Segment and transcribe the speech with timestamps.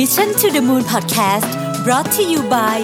[0.00, 1.50] Mission to the Moon Podcast
[1.84, 2.78] brought to you by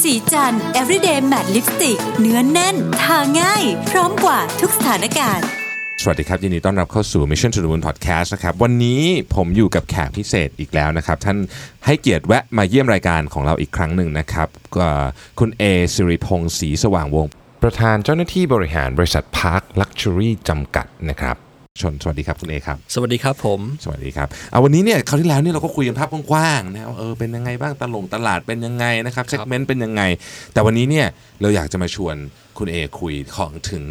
[0.00, 5.46] ศรีจันทร์ everyday matte lipstick เนื้อแน่น ทาง่าย พร้อมกว่าทุกสถานการณ์
[6.02, 9.02] สวัสดีครับ ยินดีต้อนรับเข้าสู่ Mission to the Moon Podcast นะครับ วันนี้
[9.34, 11.38] ผมอยู่กับแขกพิเศษอีกแล้วนะครับ ท่าน
[11.86, 14.88] ให้เกียรติแวะมาเยี่ยมรายการของเราอีกครั้งหนึ่งนะครับก็
[15.38, 15.62] คุณเอ
[15.94, 17.32] สิริพงศ์ศรีสว่างวงศ์
[17.62, 21.38] ประธานเจ้าหน้าที่บริหารบริษัท Park Luxury จำกัดนะครับ
[21.82, 30.02] ชนสวัสดีครับคุณเอครับ สวัสดีครับผม สวัสดีครับเอาวันนี้เนี่ยคราวที่แล้วเนี่ยเราก็คุยกันภาพกว้างๆนะว่าเออเป็นยังไงบ้างตลงตลาดเป็นยังไงนะครับเซกเมนต์เป็นยังไง
[30.52, 31.06] แต่วันนี้เนี่ย
[31.40, 32.16] เราอยากจะมาชวน
[32.58, 33.84] คุณเอคุยของถึง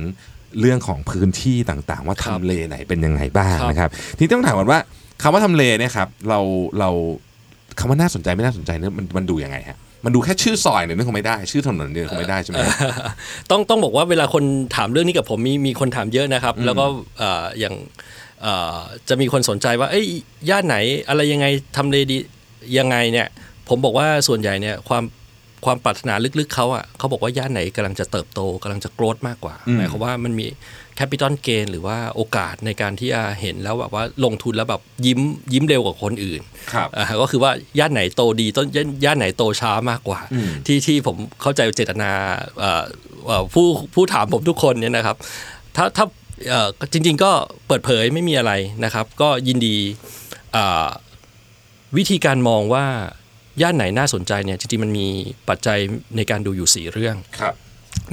[0.60, 4.80] เรื่องของพื้นที่ต่างๆ ว่าครับทำเลไหนเป็นยังไงบ้างครับนะครับ ทีนี้ต้องถามก่อนว่า
[5.22, 6.40] คำว่าทำเลเนี่ยครับเรา
[6.80, 6.90] เรา
[7.80, 12.58] คำว่าน่าสนใจไม่น่าสนใจเนี่ยมันมันดูยังไงฮะ มันดูแค่ชื่อซอยเนี่ยนึกคงไม่ได้ ชื่อถนนเนี่ยคงไม่ได้ใช่ไหม
[13.52, 14.44] ต้องต้องบอกว่าเวลาคน
[14.76, 16.86] ถามเรื่องนี้กับผมมีมีคนถามเยอะนะครับ แล้วก็
[17.20, 17.76] เอ่ออย่าง
[18.42, 18.78] เอ่อ
[19.10, 20.06] จะมีคนสนใจว่าเอ้ย
[20.50, 20.78] ย่านไหน
[21.10, 21.46] อะไรยังไง
[21.78, 22.18] ทำเลดี
[22.78, 23.28] ยังไงเนี่ย
[23.70, 25.04] ผมบอกว่าส่วนใหญ่เนี่ยความ
[25.66, 30.48] ความปรารถนาลึกๆเขาอะเขาบอกว่าย่านไหนกำลังจะเติบโตกำลังจะโกรธมากกว่าอืมหมายความว่ามันมี
[30.96, 35.20] แคปิตอลเกนหรือว่าโอกาสในการที่จะเห็นแล้วแบบว่าลงทุนแล้วแบบยิ้ม
[35.54, 36.42] ยิ้มเร็วกว่าคนอื่น
[36.74, 42.12] ครับอ่าก็คือว่าย่านไหนโตดีต้นย่านย่านไหนโตช้ามากกว่าอืมที่ที่ผมเข้าใจเจตนา
[42.60, 42.84] เอ่อ
[43.28, 45.16] เอ่อผู้ผู้ถามผมทุกคนเนี่ยนะครับ
[45.76, 46.06] ถ้าถ้า
[46.50, 47.32] เอ่อจริง ๆ ก็
[47.68, 48.52] เปิดเผยไม่มีอะไร
[48.84, 49.76] นะครับ ก็ยินดี
[50.56, 50.88] อ่า
[51.98, 52.86] วิธีการมองว่า
[53.62, 55.08] ย่านไหนน่าสนใจเนี่ยจริงๆมันมี
[55.50, 55.80] ปัจจัย
[56.16, 57.54] ในการดูอยู่สี่เรื่องครับ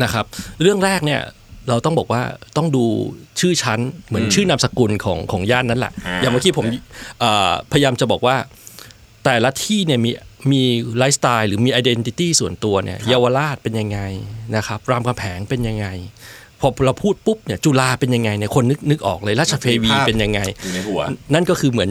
[0.03, 0.25] นะครับ
[0.61, 1.21] เรื่องแรกเนี่ย
[1.69, 2.23] เราต้องบอกว่า
[2.57, 2.85] ต้องดู
[3.41, 6.67] ชื่อชั้นเหมือนชื่อนามสกุลของของย่านนั้นแหละอ่าอย่างเมื่อกี้ผม
[7.21, 8.37] เอ่อพยายามจะบอกว่า
[9.25, 10.11] แต่ละที่เนี่ยมี
[10.53, 10.63] มี
[10.99, 14.01] ไลฟ์สไตล์หรือมี identity ส่วนตัวเนี่ยเยาวราชเป็นยังไง
[14.57, 15.87] นะครับรามคำแหงเป็นยังไง
[16.61, 21.01] พอเราพูดปุ๊บเนี่ยจุฬาเป็นยังไงเนี่ยคนนึกนึกออกเลยราชเทวีเป็นยังไงอยู่ในหัว
[21.35, 21.91] นั่นก็คือเหมือน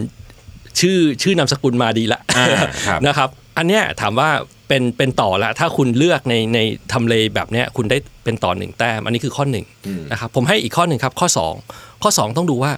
[0.80, 2.46] ชื่อชื่อนามสกุลมาดีละอ่า
[2.86, 4.30] ครับนะครับ อันเนี้ยถามว่า
[4.68, 6.58] เป็นเป็นต่อละถ้าคุณเลือกในใน
[6.92, 9.64] ทำเลแบบเนี้ยคุณได้เป็นต่อหนึ่งแต้มอันนี้คือข้อหนึ่ง
[10.12, 11.28] นะครับผมให้อีกข้อหนึ่งครับข้อ
[11.64, 12.72] 2 ข้อ 2 ต้องดูว่า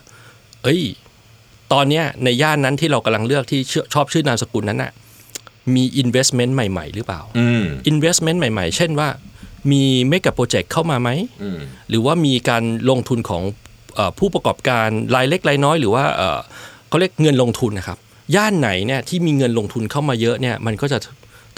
[0.62, 0.82] เอ้ย
[1.72, 4.92] ตอนเนี้ยในย่านนั้นที่เรากำลังเลือกที่ชชอบชื่อนามสกุลนั้นน่ะ
[5.74, 9.08] มี investment ใหม่ ๆ หรือเปล่าอืม investment ใหม่ ๆ เช่นว่า
[9.72, 11.10] มีเมกะโปรเจกต์เข้ามาไหม
[11.42, 13.42] อืมหรือว่ามีการลงทุนของ
[13.94, 16.38] เออผู้ประกอบการรายเล็กรายน้อย หรือว่าเอ่อ
[16.88, 17.98] เขาเรียกเงินลงทุนนะครับ
[18.36, 20.98] ย่านไหนเนี่ยที่มีเงินลงทุนเข้ามาเยอะเนี่ยมันก็จะ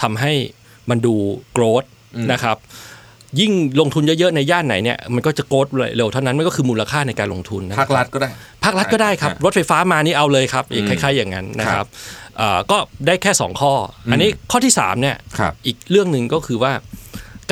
[0.02, 0.32] ทำให้
[0.90, 1.14] มันดู
[1.52, 1.84] โกรธ
[2.32, 2.56] นะครับ
[3.40, 8.30] ยิ่งลงทุนเยอะๆในย่านไหนเนี่ยมันก็จะโกรธเร็วเท่านั้นมันก็คือมูลค่าในการลงทุนนะคภาบครัฐก็ได้
[8.64, 11.88] ภาครัฐก็ได้ครับอ่ารถไฟฟ้ามานี่เอาเลยครับอืมคล้ายๆอย่างนั้นนะคครัรับบ
[12.38, 13.72] เอ่อก็ได้แค่ 2 ข้อ
[14.06, 16.72] ออันนี้ข้อที่3เนี่ยครับอีกเรื่องหนึ่งก็คือว่า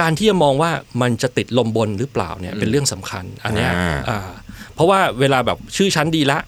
[0.00, 0.71] การที่จะมองว่า
[1.03, 4.21] มันจะติดลมบนหรือเปล่าเนี่ยเป็นเรื่องสำคัญ อันเนี้ยอ่าอ่า
[4.75, 6.39] เพราะว่าเวลาแบบชื่อชั้นดีละ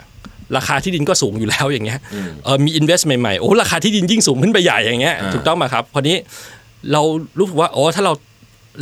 [0.56, 1.99] ราคาที่ดินก็สูงอยู่แล้วอย่างเงี้ย
[2.44, 6.16] เออมี invest ใหม่ๆโอ้ราคาที่ดินยิ่งสูงขึ้นไปใหญ่อย่างเงี้ยอ่าถูกต้องไหมครับพอนี้
[6.93, 7.03] เรา
[7.38, 8.12] รู้สึกว่าโอ้ถ้าเรา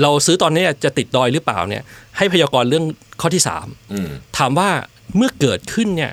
[0.03, 1.83] เราซื้อตอนนี้จะติดดอยหรือเปล่าเนี่ย
[2.17, 2.85] ให้พยากรณ์เรื่อง
[3.21, 4.09] ข้อที่สามอืม
[4.39, 4.69] ถามว่า
[5.17, 6.13] เมื่อเกิดขึ้นเนี่ย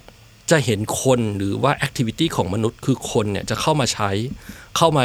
[0.52, 4.10] จะเห็นคนหรือว่า activity ของมนุษย์คือคนเนี่ยจะเข้ามาใช้
[4.78, 5.04] เข้ามา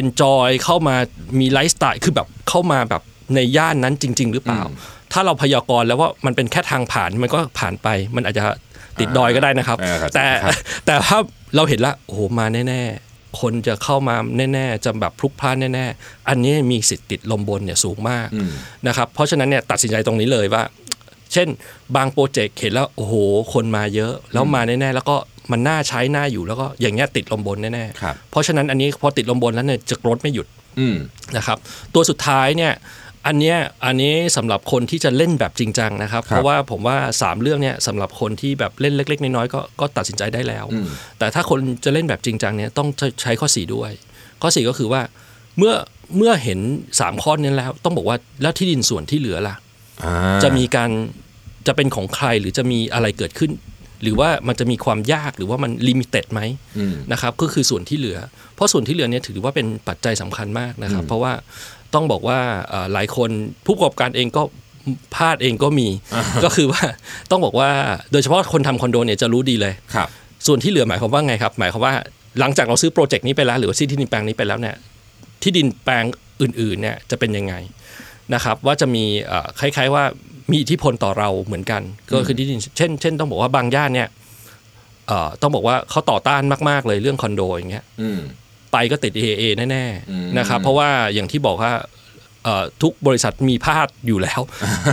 [0.00, 0.96] enjoy เข้ามา
[1.40, 3.02] มีไลฟ์สไตล์คือแบบเข้ามาแบบ
[3.34, 4.62] ในย่านนั้นจริง ๆ หรือเปล่า
[5.12, 8.44] ถ้าเราพยากรณ์แล้วว่ามันเป็นแค่ทางผ่านมันก็ผ่านไป มันอาจจะ
[9.00, 10.52] ติดดอยก็ได้นะครับอ่าครับแต่ครับ
[10.86, 11.18] แต่ถ้า
[11.56, 14.16] เราเห็นละโอ้โหมาแน่ๆ คนจะเข้ามา
[14.52, 18.50] แน่ๆจะแบบพลุกพล่านแน่ๆ อันนี้มีสิทธิ์ติดลมบนเนี่ยสูงมากอืม
[18.86, 20.62] นะครับเพราะฉะนั้นเนี่ยตัดสินใจตรงนี้เลยว่า
[21.32, 21.48] เช่น
[21.96, 23.14] บางโปรเจกต์เห็นแล้วโอ้โห
[23.52, 25.16] คนมาเยอะ แล้วมาแน่ๆ แล้วก็
[25.52, 30.46] มันน่าใช้น่าอยู่แล้วก็อย่างเงี้ยติดลมบนแน่ครับๆเพราะฉะนั้นอันนี้พอติดลมบนแล้วเนี่ยจะกรดไม่หยุด
[30.80, 30.96] อืม
[31.36, 31.58] นะครับ
[31.94, 32.72] ตัวสุดท้ายเนี่ย
[33.26, 40.86] อันเนี้ยอันนี้สำหรับคนที่จะเล่นแบบจริงจังนะครับครับเพราะว่าผมว่า 3 เรื่องเนี่ยสำหรับคนที่แบบเล่นเล็ก ๆ น้อยๆก็ก็ตัดสินใจได้แล้วอืม
[41.18, 42.88] แต่ถ้าคนจะเล่นแบบจริงจังเนี่ยต้อง
[43.22, 43.90] ใช้ข้อ 4 ด้วย
[44.42, 45.02] ข้อ 4 ก็คือว่า
[45.58, 45.74] เมื่อ
[46.16, 46.60] เมื่อเห็น
[46.92, 49.54] 3 ข้อนี้แล้ว ต้องบอกว่าแล้วที่ดินส่วนที่เหลือล่ะ
[50.04, 50.90] อ่าจะมีการ
[51.66, 53.52] จะเป็นของใครหรือจะมีอะไรเกิดขึ้น
[54.02, 56.40] หรือว่ามันจะมีความยากหรือว่ามันลิมิเต็ดไหม
[56.78, 58.18] อืมนะครับก็คือส่วนที่เหลือ
[58.54, 61.32] เพราะส่วนที่เหลือเนี่ยถือว่าเป็นปัจจัยสำคัญมากนะครับ เพราะว่า
[61.94, 62.38] ต้องบอกว่า
[62.68, 63.30] เอ่อหลายคน
[63.66, 64.42] ผู้ประกอบการเองก็
[65.14, 65.88] พลาดเองก็มี
[66.44, 66.82] ก็คือว่า
[67.30, 67.70] ต้องบอกว่า
[68.12, 70.08] โดยเฉพาะคนทำคอนโดเนี่ยจะรู้ดีเลยครับ
[70.46, 71.94] ส่วนที่เหลือหมายความว่าไงครับ หมายความว่า
[72.40, 74.76] หลังจากเราซื้อโปรเจกต์นี้ไปแล้ว หรือว่าซื้อที่ดินแปลงนี้ไปแล้วเนี่ย
[75.42, 76.04] ที่ดินแปลง
[76.40, 77.54] อื่นๆเนี่ยจะเป็นยังไง
[78.34, 80.04] นะครับว่าจะมีเอ่อคล้ายๆว่า
[80.50, 84.08] มีอิทธิพลต่อเราเหมือนกัน ก็คือที่ดินเช่นเช่นต้องบอกว่าบางย่านเนี่ย
[85.08, 88.20] เอ่อต้องบอกว่าเขาต่อต้านมากๆเลยเรื่องคอนโดอย่างเงี้ยอืม
[88.76, 91.72] ไปก็ติด AA แน่อืมๆนะครับเพราะว่าอย่างที่บอกว่า
[92.44, 94.40] เอ่อทุกบริษัทมีพลาดอยู่แล้ว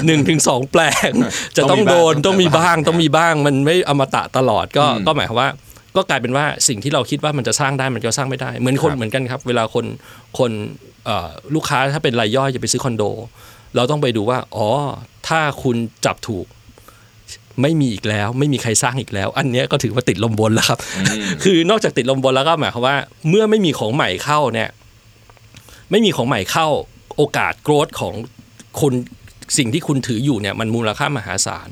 [0.05, 1.11] หนึ่งถึงสองแปลง
[1.57, 5.49] จะต้องโดนต้ต้อองงมีมีบ้าบ้างงต้องมีบ้างมันไม่อมตะตลอดก็อืมก็หมายความว่า
[5.95, 9.85] ก็กลายเป็นว่าสิ่งที่เราคิดว่ามันจะสร้างได้มันก็สร้างไม่ได้ เหมือนคนครับเหมือนกันครับ เวลาคน
[10.39, 10.51] คน
[11.05, 13.03] เอ่อลูกค้าถ้าเป็นรายย่อยจะไปซื้อคอนโด
[13.75, 14.67] เราต้องไปดูว่าอ๋อ
[15.27, 15.75] ถ้าคุณ
[16.05, 16.45] จับถูก
[17.61, 20.79] ไม่มีอีกแล้ว ไม่มีใครสร้างอีกแล้ว อันเนี้ยก็ถือว่าติดลมบนแล้วครับ
[21.43, 22.97] คือนอกจากติดลมบนแล้วก็หมายความว่า
[23.29, 24.69] เมื่อไม่มีของใหม่เข้าเนี่ย
[25.91, 26.67] ไม่มีของใหม่เข้า
[27.17, 28.13] โอกาสโกรธของ
[28.79, 28.93] คุณ
[29.57, 31.67] สิ่งที่คุณถืออยู่เนี่ยมันมูลค่ามหาศาล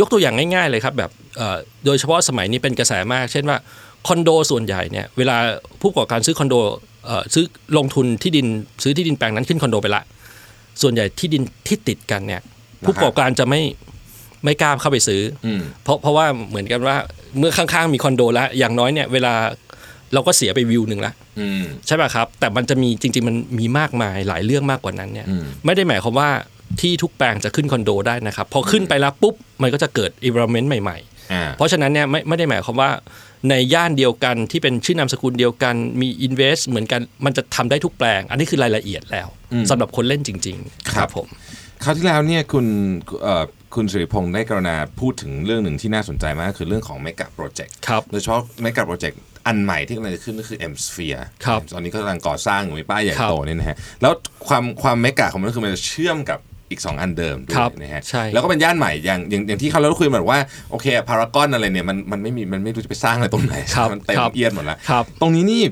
[0.00, 1.56] ยกตัวอย่างง่ายๆเลยครับแบบเอ่อ
[1.86, 3.58] โดยเฉพาะสมัยนี้เป็นกระแสมาก เช่นว่า
[4.06, 5.36] คอนโดส่วนใหญ่เนี่ยเวลา
[5.80, 6.54] ผู้ประกอบการซื้อคอนโด
[7.06, 7.44] เอ่อซื้อ
[7.78, 8.46] ลงทุนที่ดิน
[8.82, 10.02] ซื้อที่ดินแปลงนั้นขึ้นคอนโดไปละ
[10.82, 12.42] ส่วนใหญ่ที่ดินที่ติดกันเนี่ย
[12.84, 13.60] ผู้ประกอบการจะไม่
[14.46, 16.96] ไม่กล้าเข้าไปซื้ออมเพราะเพราะว่าเหมือนกันว่า
[17.38, 19.34] เมื่อข้างๆมีคอนโดแล้วอย่างน้อยเนี่ยเวลา
[20.14, 26.30] เราก็เสียไปวิวหนึ่งละอืมใช่ป่ะครับ แต่มันจะมีจริง ๆ มันมีมากมายหลายเรื่องมากกว่านั้นเนี่ยอืมไม่ได้หมายความว่า
[26.80, 30.98] ที่ทุกแปลงจะขึ้นคอนโดได้นะครับพอขึ้นไปแล้วปุ๊บมันก็จะเกิด environment ใหม่
[31.32, 32.90] อ่าๆเพราะฉะนั้นเนี่ยไม่ไม่ได้หมายความว่า
[33.50, 39.28] ในย่านเดียวกันที่เป็นชื่อนามสกุลเดียวกันมี invest เหมือนกันมันจะทำได้ทุกแปลง อันนี้คือรายละเอียดแล้ว
[39.70, 41.28] สำหรับคนเล่นจริง ๆ ครับผม
[41.82, 42.66] คราวที่แล้วเนี่ยคุณ
[43.22, 43.44] เอ่อ
[43.76, 54.12] คุณสิริพงศ์ได้กรุณาพูดถึงเรื่องหนึ่งที่น่าสนใจมากคือเรื่องของ Mega Project ครับโดยเฉพาะ Mega Project อันใหม่ที่กำลังจะขึ้นก็คือ M Sphere ครับตอนนี้ก็กำลังก่อสร้างอยู่มีป้ายใหญ่ครับโตเนี่ยนะฮะแล้ว
[54.48, 56.38] ความความเมกะของมันก็คือมันจะเชื่อมกับ
[56.70, 60.40] อีก 2 อันเดิมด้วครัยบนะฮะใช่แล้วก็เป็นย่านใหม่อย่างอย่างอย่างที่เขาเราคุยมาบอกว่า
[60.70, 65.62] โอเคพารากอนอะไรเนี่ยมันมันไม่มีมันไม่รู้จะไปสร้างอะไรตรงไหนครับมันเต็มครับเอียดหมดแล้วครับตรงนี้นี่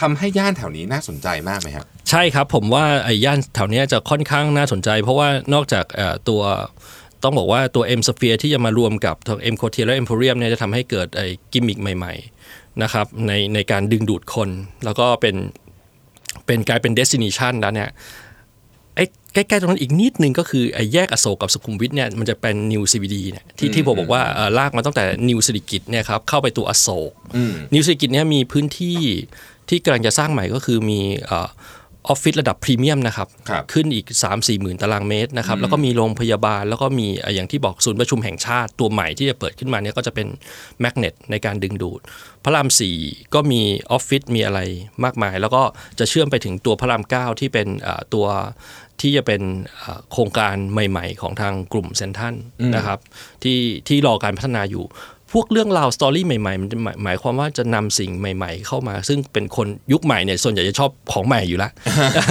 [0.00, 6.42] ทำให้ย่านแถวนี้น่าสนใจมากไหมครับ ใช่ครับผมว่าไอ้ย่านแถวเนี้ยจะค่อนข้างน่าสนใจ เพราะว่านอกจากเอ่อตัว
[7.26, 14.48] ต้องบอกว่าตัว M Sphere ที่จะมารวมกับทาง M c o t i e r และ Emporium เนี่ยจะทำให้เกิดไอ้กิมมิคใหม่ๆนะครับในในการดึงดูดคน
[14.84, 15.36] แล้วก็เป็น
[16.46, 17.90] เป็นกลายเป็น destination แล้วเนี่ย
[18.96, 27.12] ไอ้ใกล้ๆตรงนั้นอีกนิดนึงก็คือไอ้แยกอโศกกับสุขุมวิทเนี่ยมันจะเป็น New CBD เนี่ยที่ที่ผมบอกว่าเอ่อลากมาตั้งแต่ New สิริกิตเนี่ยครับเข้าไปตัวอโศก
[27.74, 28.98] นิวสิริกิติ์เนี่ยมีพื้นที่
[29.68, 40.26] ที่กำลังจะสร้างใหม่ก็คือมีเออออฟฟิศระดับพรีเมียมนะครับครับขึ้นอีก 3 4หมื่นตารางเมตรนะครับแล้วก็มีโรงพยาบาล แล้วก็มีเอ่ออย่างที่บอกศูนย์ประชุมแห่งชาติตัวใหม่ที่จะเปิดขึ้นมาเนี่ยก็จะเป็น
[40.80, 42.00] magnet ในการดึงดูด
[42.44, 42.68] พระราม
[43.02, 43.60] 4ก็มี
[43.90, 44.60] ออฟฟิศมีอะไร
[45.04, 45.62] มากมาย แล้วก็
[45.98, 48.26] จะเชื่อมไปถึงตัวพระราม9ที่เป็นเอ่อตัว
[49.00, 49.42] ที่จะเป็น
[49.78, 52.34] เอ่อโครงการใหม่ ๆ ของทางกลุ่มเซ็นทรัล
[52.76, 52.98] นะครับ
[53.42, 61.70] ที่ที่รอการพัฒนาอยู่พ วกเรื่องราว story ใหม่ๆมันจะหมายหมายความว่าจะนำสิ่งใหม่ ๆ เข้ามา ซึ่งเป็นคนยุคใหม่เนี่ยส่วนใหญ่จะชอบของใหม่อยู่แล้ว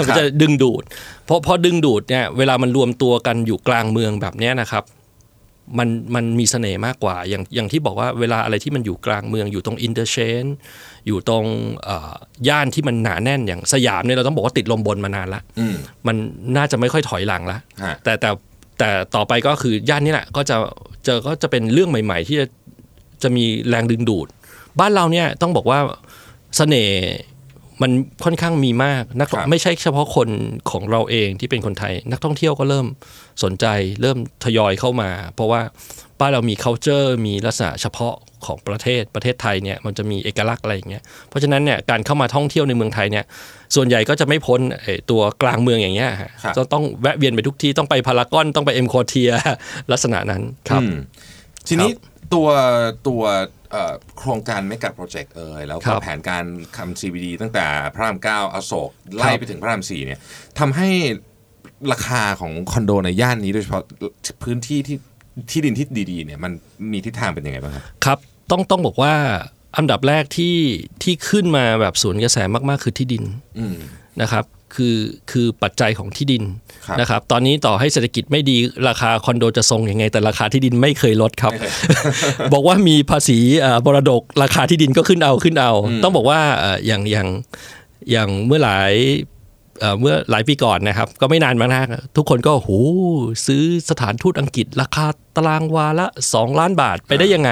[0.05, 0.83] มันจะดึงดูด
[1.25, 4.85] เพราะพอดึงดูดเนี่ยเวลามันรวมตัวกันอยู่กลางเมืองแบบเนี้ยนะครับ
[5.79, 10.43] มันมันมีเสน่ห์มากกว่าอย่างอย่างที่บอกว่าเวลาอะไรที่มันอยู่กลางเมืองอยู่ตรง interchange
[11.07, 11.45] อยู่ตรง
[11.83, 12.13] เอ่อ
[12.47, 15.75] ย่านที่มันหนาแน่นอย่างสยามเนี่ยเราต้องบอกว่าติดลมบนมานานละอืม
[16.07, 16.15] มัน
[16.57, 18.29] น่าจะไม่ค่อยถอยหลังละฮะแต่แต่
[18.79, 20.55] แต่ต่อไปก็คือย่านนี้แหละก็จะ
[21.05, 22.45] เจอก็จะเป็นเรื่องใหม่ ๆ ที่จะ
[23.23, 24.27] จะมีแรงดึงดูด
[24.79, 25.79] บ้านเราเนี่ยต้องบอกว่า
[26.57, 26.99] เสน่ห์
[27.81, 27.91] มัน
[28.23, 30.29] ค่อนข้างมีมากนักครับไม่ใช่เฉพาะคน
[30.71, 32.87] ของเราเองที่เป็นคนไทย นักท่องเที่ยวก็เริ่ม
[33.43, 33.65] สนใจ
[34.01, 35.61] เริ่มทยอยเข้ามา เพราะว่า
[36.19, 38.15] บ้านเรามี culture มีลักษณะเฉพาะ
[38.45, 43.25] ของประเทศประเทศไทยเนี่ยมันจะมีเอกลักษณ์อะไรอย่างเงี้ยเพราะฉะนั้นเนี่ยการเข้ามาท่องเที่ยวในเมืองไทยเนี่ย
[43.75, 49.31] ส่วนใหญ่ก็จะไม่พ้นไอ้ตัวกลางเมืองอย่างเงี้ยฮะครับจะต้องแวะเวียนไปทุกที่ต้องไปพารากอนต้องไปเอ็มควอเทียร์
[49.91, 50.97] ลักษณะนั้นครับอืม
[51.67, 51.91] ทีนี้
[52.33, 52.47] ตัว
[53.07, 53.23] ตัว
[53.71, 56.43] เอ่อโครงการ mega project เอ่ยแล้วครับก็แผนการ
[56.77, 60.19] ทำ CBD ตั้งแต่พระรามเก้าอโศกไล่ไปถึงพระรามสี่เนี่ย
[60.59, 60.89] ทำให้
[61.91, 63.83] ราคาของคอนโดในย่านนี้โดยเฉพาะ
[64.43, 64.97] พื้นที่ที่
[65.51, 66.51] ที่ดินที่ดีๆเนี่ยมัน
[66.91, 68.19] มีทิศทางเป็นยังไงบ้างครับครับ
[68.51, 69.13] ต้องต้องบอกว่า
[69.77, 70.57] อันดับแรกที่
[71.03, 72.37] ที่ขึ้นมาแบบสวนกระแส
[72.69, 73.23] มากๆ คือที่ดิน
[73.59, 73.77] อืม
[74.21, 74.45] นะครับ
[74.75, 74.97] คือ
[75.31, 76.43] คือปัจจัยของที่ดิน
[76.85, 78.57] ครับนะครับ ตอนนี้ต่อให้เศรษฐกิจไม่ดี
[78.87, 81.53] ราคาคอนโดจะทรงยังไง แต่ราคาที่ดินไม่เคยลดครับ
[82.53, 85.71] บอกว่ามีภาษีเอ่อบรดกราคาที่ดินก็ขึ้นเอาขึ้นเอา
[86.03, 87.27] ต้องบอกว่าเอ่ออย่างอย่าง
[88.11, 88.93] อย่างเมื่อหลาย
[89.79, 92.71] เอ่อเมื่อหลายปีก่อนนะครับ ก็ไม่นานมานักทุกคนก็โอ้โห
[93.47, 97.51] ซื้อสถานทูตอังกฤษ ราคาตารางวาละ 2 ล้านบาทไปได้ยังไง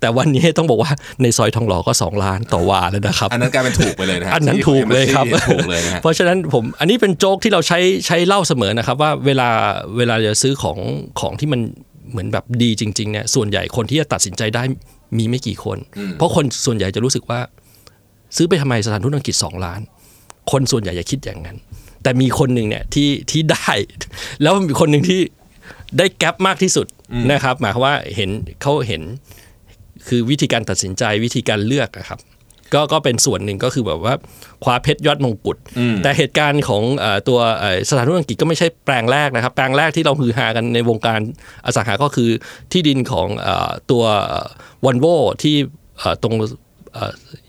[0.00, 0.90] แต่วันนี้ต้องบอกว่า
[1.22, 9.48] ในซอยทองหล่อก็ 2 ล้านต่อวาแล้วนะครับ อันนั้นกลายเป็นถูกไปเลยนะฮะอันนั้นที่ถูกเลยครับที่ถูกเลยนะฮะเพราะฉะนั้นผมอันนี้เป็นโจ๊กที่เราใช้ใช้เล่าเสมอนะครับว่าเวลา
[9.96, 10.78] เวลาจะซื้อของ
[11.20, 11.60] ของที่มัน
[12.10, 14.62] เหมือนแบบดีจริงๆเนี่ยส่วนใหญ่คนที่จะตัดสินใจได้
[15.18, 15.78] มีไม่กี่คน
[16.18, 17.40] เพราะคนส่วนใหญ่จะรู้สึกว่า
[18.36, 19.80] ซื้อไปทำไมสถานทูตอังกฤษ2ล้าน
[20.52, 21.56] คนส่วนใหญ่จะคิดอย่างนั้น
[22.02, 23.72] แต่มีคนหนึ่งเนี่ยที่ที่ได้
[24.42, 25.20] แล้วมีคนหนึ่งที่
[25.98, 26.86] ได้แกลบมากที่สุด
[27.32, 28.30] นะครับ หมายความว่าเห็น
[28.62, 29.02] เขาเห็น
[30.08, 32.20] คือวิธีการตัดสินใจวิธีการเลือกนะครับ
[32.74, 34.14] ก็ก็เป็นส่วนหนึ่งก็คือแบบว่า
[34.62, 35.56] คว้าเพชรยอดมงกุฎ
[36.02, 41.20] แต่เหตุการณ์ของเอ่อตัวเอ่อสถานทูตอังกฤษก็ไม่ใช่แปลงแรกนะครับ แปลงแรกที่เราฮือฮากันในวงการ
[41.66, 42.30] อสังหาก็คือ
[42.72, 44.04] ที่ดินของเอ่อตัว
[44.84, 45.06] วอนโว
[45.42, 45.56] ที่
[45.98, 46.50] เอ่อตรงเอ่อ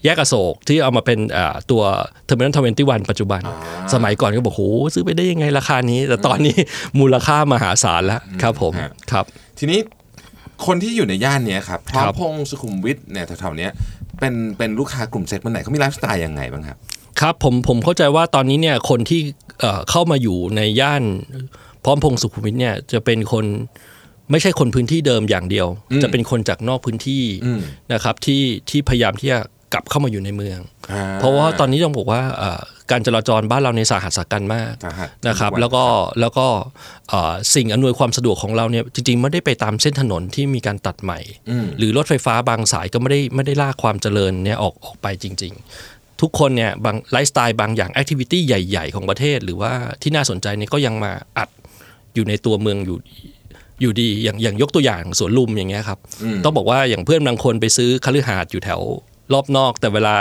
[0.04, 1.84] แยกอโศกที่เอามาเป็นเอ่อตัว
[2.26, 3.42] Terminal Twenty-One ปัจจุบัน
[3.94, 4.62] สมัยก่อนก็บอกโห
[4.94, 6.56] ซื้อไปได้ยังไงราคานี้ แต่ตอนนี้
[7.00, 9.26] มูลค่ามหาศาลแล้วครับผมฮะครับ
[9.60, 9.80] ทีนี้
[10.66, 13.72] คนที่อยู่ในย่านเนี้ยครับพร้อมครับพงษ์สุขุมวิทเนี่ยแถวๆเนี้ย
[14.20, 16.78] เป็นเป็นลูกค้ากลุ่ม segment ไหนเขามีไลฟ์สไตล์ยังไงบ้างครับ
[17.20, 19.22] ครับผมผมเข้าใจว่าตอนนี้เนี่ยคนที่
[19.60, 21.04] เอ่อเข้ามาอยู่ในย่าน
[21.84, 23.46] พร้อมพงษ์สุขุมวิทเนี่ยจะเป็นคน
[24.32, 27.60] ไม่ใช่คนพื้นที่เดิมอย่างเดียวอืมจะเป็นคนจากนอกพื้นที่อืม
[27.94, 29.40] นะครับที่ที่พยายามที่จะ
[29.74, 30.60] กลับเข้ามาอยู่ในเมือง
[30.92, 35.84] อ่เพราะว่าตอนนี้ต้องบอกว่าเอ่อการจราจรบ้านเราในสาหัสสากันมากสาหัสนะครับ แล้วก็
[36.20, 36.48] แล้วก็
[37.10, 41.20] เอ่อสิ่งอำนวยความสะดวกของเราเนี่ยจริงๆไม่ได้ไปตามเส้นถนนที่มีการตัดใหม่
[41.50, 45.54] อืมหรือรถไฟฟ้าบางสายก็ไม่ได้ไม่ได้ลากความเจริญเนี่ยออกออกไปจริง
[45.88, 51.50] ๆ ทุกคนเนี่ยบางไลฟ์สไตล์บางอย่างแอคทิวิตี้ใหญ่ ๆ ของประเทศ หรือว่าที่น่าสนใจเนี่ยก็ยังมาอัด
[52.16, 52.98] อยู่ในตัวเมืองอยู่
[53.82, 58.82] อยู่ดีอย่างอย่างยกตัวอย่างสวนลุมอย่างเงี้ยครับอืมต้องบอกว่าอย่างเพื่อนบางคนไปซื้อคฤหาสน์อยู่แถว
[59.34, 60.16] รอบนอก แต่เวลา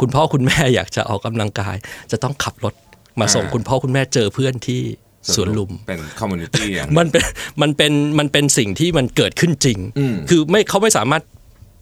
[0.00, 1.76] คุณพ่อคุณแม่อยากจะออกกำลังกาย
[2.12, 2.74] จะต้องขับรถ
[3.20, 4.80] มาส่งอ่าคุณพ่อคุณแม่เจอเพื่อนที่
[5.34, 7.24] สวนลุมเป็น community อย่างมันเป็น
[7.62, 11.22] มันเป็นมันเป็นสิ่งที่มันเกิดขึ้นจริงอืมคือไม่เขาไม่สามารถ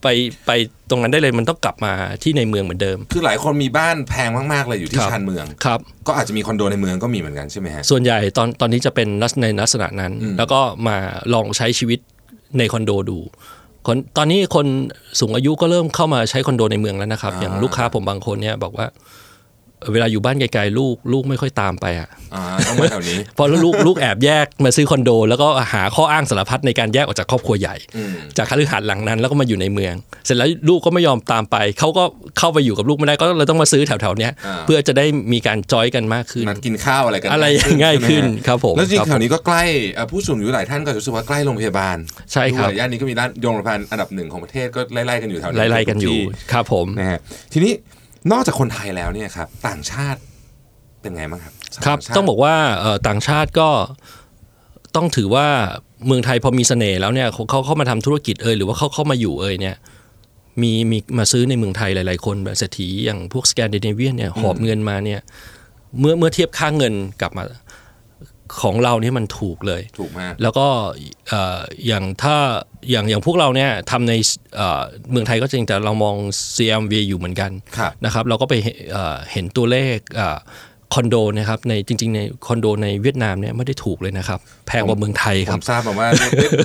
[0.02, 0.08] ไป
[0.46, 0.50] ไป
[0.90, 1.92] ตรงนั้นได้เลยมันต้องกลับมา
[2.22, 10.96] ที่ในเมืองเหมือนเดิม คือหลายคนมีบ้านแพงมากๆเลยอยู่ที่ครับชานเมืองครับก็อาจจะมีคอนโดในเมืองก็มีเหมือนกันใช่ไหมฮะส่วนใหญ่ตอนตอนนี้จะเป็นลักษณะในลักษณะนั้นอืมแล้วก็มา
[11.34, 11.98] ลองใช้ชีวิต
[12.58, 13.18] ในคอนโดดู
[13.86, 14.66] คนตอนนี้คน
[15.20, 18.86] สูงอายุก็เริ่มเข้ามาใช้คอนโดในเมืองแล้วนะครับ อย่างลูกค้าผมบางคนเนี่ยบอกว่า
[19.82, 32.04] เอ่อเวลาอยู่บ้านไกลๆลูกลูกไม่ค่อยตามไปอะอ่าต้องมาแถวนี้เพราะลูกลูกแอบแยกมาซื้อคอนโด แล้วก็หาข้ออ้างสารพัดในการแยกออกจากครอบครัวใหญ่อืมจากคฤหาสน์หลังนั้นแล้วก็มาอยู่ในเมือง เสร็จแล้วลูกก็ไม่ยอมตามไปเขาก็
[32.38, 37.46] เข้าไปอยู่กับลูกไม่ได้ก็เลยต้องมาซื้อแถวๆเนี้ยอ่าเพื่อจะได้มีการจอยกันมากขึ้นนัดกินข้าวอะไรกันอะไร
[37.82, 39.62] ง่ายขึ้นใช่ไหมฮะครับผมแล้วจริงครับแถวนี้ก็ใกล้
[39.94, 41.96] เอ่อผู้สูงอายุหลายท่านก็จะรู้สึกว่าใกล้โรงพยาบาล
[42.32, 47.18] ใช่ครับด้วยย่านนี้ก็มีด้านโรงพยาบาลอันดับหนึ่งของประเทศก็ไล่ๆกันอยู่แถวนี้ไล่ๆกันอยู่ทุครับผมที่นะฮะ
[47.52, 47.72] ทีนี้
[48.30, 50.20] นอกจากคนไทยแล้วเนี่ยครับต่างชาติ
[51.00, 51.52] เป็นไงบ้างครับ
[51.86, 53.68] ครับต่างชาติต้องบอกว่าเอ่อต่างชาติก็
[54.96, 55.46] ต้องถือว่า
[56.06, 59.76] เมืองไทยพอมีเสน่ห์แล้วเนี่ยเขาเขาเข้ามาทำธุรกิจเอยหรือว่าเขาเข้ามาอยู่เอยเนี่ย
[60.62, 65.20] มีมีมาซื้อในเมืองไทยหลาย ๆ คนแบบเศรษฐีอย่างพวกสแกนดิเนเวียนเนี่ยหอบเงินมาเนี่ย
[65.98, 67.42] เมื่อเมื่อเทียบค่าเงินกลับมา
[68.60, 70.66] ของเราเนี่ยมันถูกเลยถูกมากแล้วก็
[71.28, 72.36] เอ่ออย่างถ้า
[72.90, 74.12] อย่างอย่างพวกเราเนี่ยทำใน
[74.56, 74.80] เอ่อ
[75.10, 76.16] เมืองไทยก็จริงแต่เรามอง
[76.56, 80.38] CMV อยู่เหมือนกันครับนะครับเราก็ไปเห็นเอ่อเห็นตัวเลขเอ่อ
[80.96, 86.08] คอนโดนะครับในจริง ๆ ในคอนโดในเวียดนามเนี่ยไม่ได้ถูกเลยนะครับ แพงกว่าเมืองไทยผครับมทราบมาว่า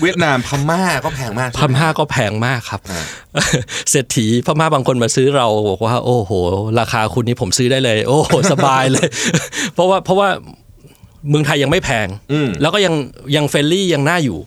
[0.04, 3.04] เวียดนามพม่าก็แพงมากพันห้าก็แพงมากครับอ่า
[3.92, 6.32] เศรษฐีพม่าบางคนมาซื้อเราบอกว่า โอ้โห
[6.80, 9.08] ราคาคุณนี่ผมซื้อได้เลย โอ้โหสบายเลย
[9.74, 10.30] เพราะว่าเพราะว่า
[11.30, 12.94] เมืองไทยยังไม่แพงอืมแล้วก็ยัง
[13.36, 14.40] ยังเฟรนลี่ยังน่าอยู่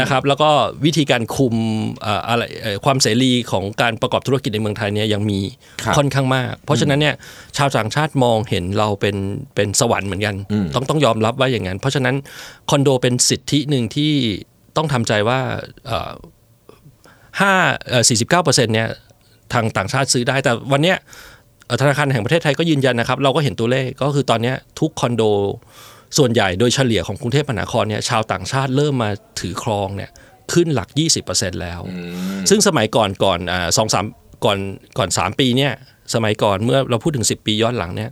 [0.00, 0.50] นะครับแล้วก็
[0.84, 1.54] วิธีการคุม
[2.02, 5.38] เอ่ออะไรเอ่อความเสรีของการประกอบธุรกิจในเมืองไทยเนี่ยยังมี
[5.84, 7.14] ครับค่อนข้างมาก เพราะฉะนั้นเนี่ย
[7.56, 9.16] ชาวต่างชาติมองเห็นเราเป็น
[9.54, 12.14] เป็นสวรรค์เหมือนกันอืมต้องต้องยอมรับว่าอย่างนั้น เพราะฉะนั้น
[12.70, 14.12] คอนโดเป็นสิทธิหนึ่งที่
[14.76, 15.40] ต้องทำใจว่า
[15.86, 16.12] เอ่อ
[17.40, 17.52] ห้า
[18.08, 18.88] สี่สิบเก้าเปอร์เซ็นต์เนี่ย
[19.52, 20.96] ทางต่างชาติซื้อได้แต่วันเนี้ย
[21.66, 25.22] เอ่อธนาคารแห่งประเทศไทยก็ยืนยันนะครับ เราก็เห็นตัวเลขก็คือตอนเนี้ยทุกคอนโด
[26.18, 29.10] ส่วนใหญ่โดยเฉลี่ยของกรุงเทพมหานครเนี่ยชาวต่างชาติเริ่มมา
[29.40, 30.10] ถือครองเนี่ย
[30.52, 30.88] ขึ้นหลัก
[31.26, 31.96] 20%แล้วอื
[32.40, 34.04] มซึ่งสมัยก่อนก่อนอ่าสองสาม
[34.44, 34.58] ก่อน
[34.98, 35.72] ก่อนสามปีเนี่ย
[36.14, 38.10] สมัยก่อนเมื่อเราพูดถึง 10 ปีย้อนหลังเนี่ย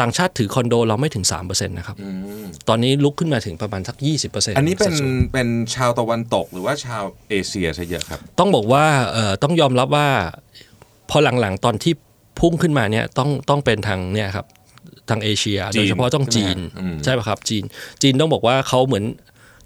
[0.00, 2.10] ต่างชาติถือคอนโดเราไม่ถึง3%นะครับอื
[2.42, 10.08] มตอนนี้ลุกขึ้นมาถึงประมาณสัก 20%อันนี้เป็นสัดส่วเป็นชาวตะวันตกหรือว่าชาวเอเชียซะเยอะครับ ต้องบอกว่าเอ่อต้องยอมรับว่า
[11.10, 11.92] พอหลังๆตอนที่
[12.40, 14.46] พุ่งขึ้นมาเนี่ยต้องต้องเป็นทางเนี่ยครับ
[15.10, 17.64] ทางเอเชียจีนโดยเฉพาะต้องจีนใช่ไหมฮะอืมใช่ป่ะครับจีน
[18.02, 19.04] จีนต้องบอกว่าเขาเหมือน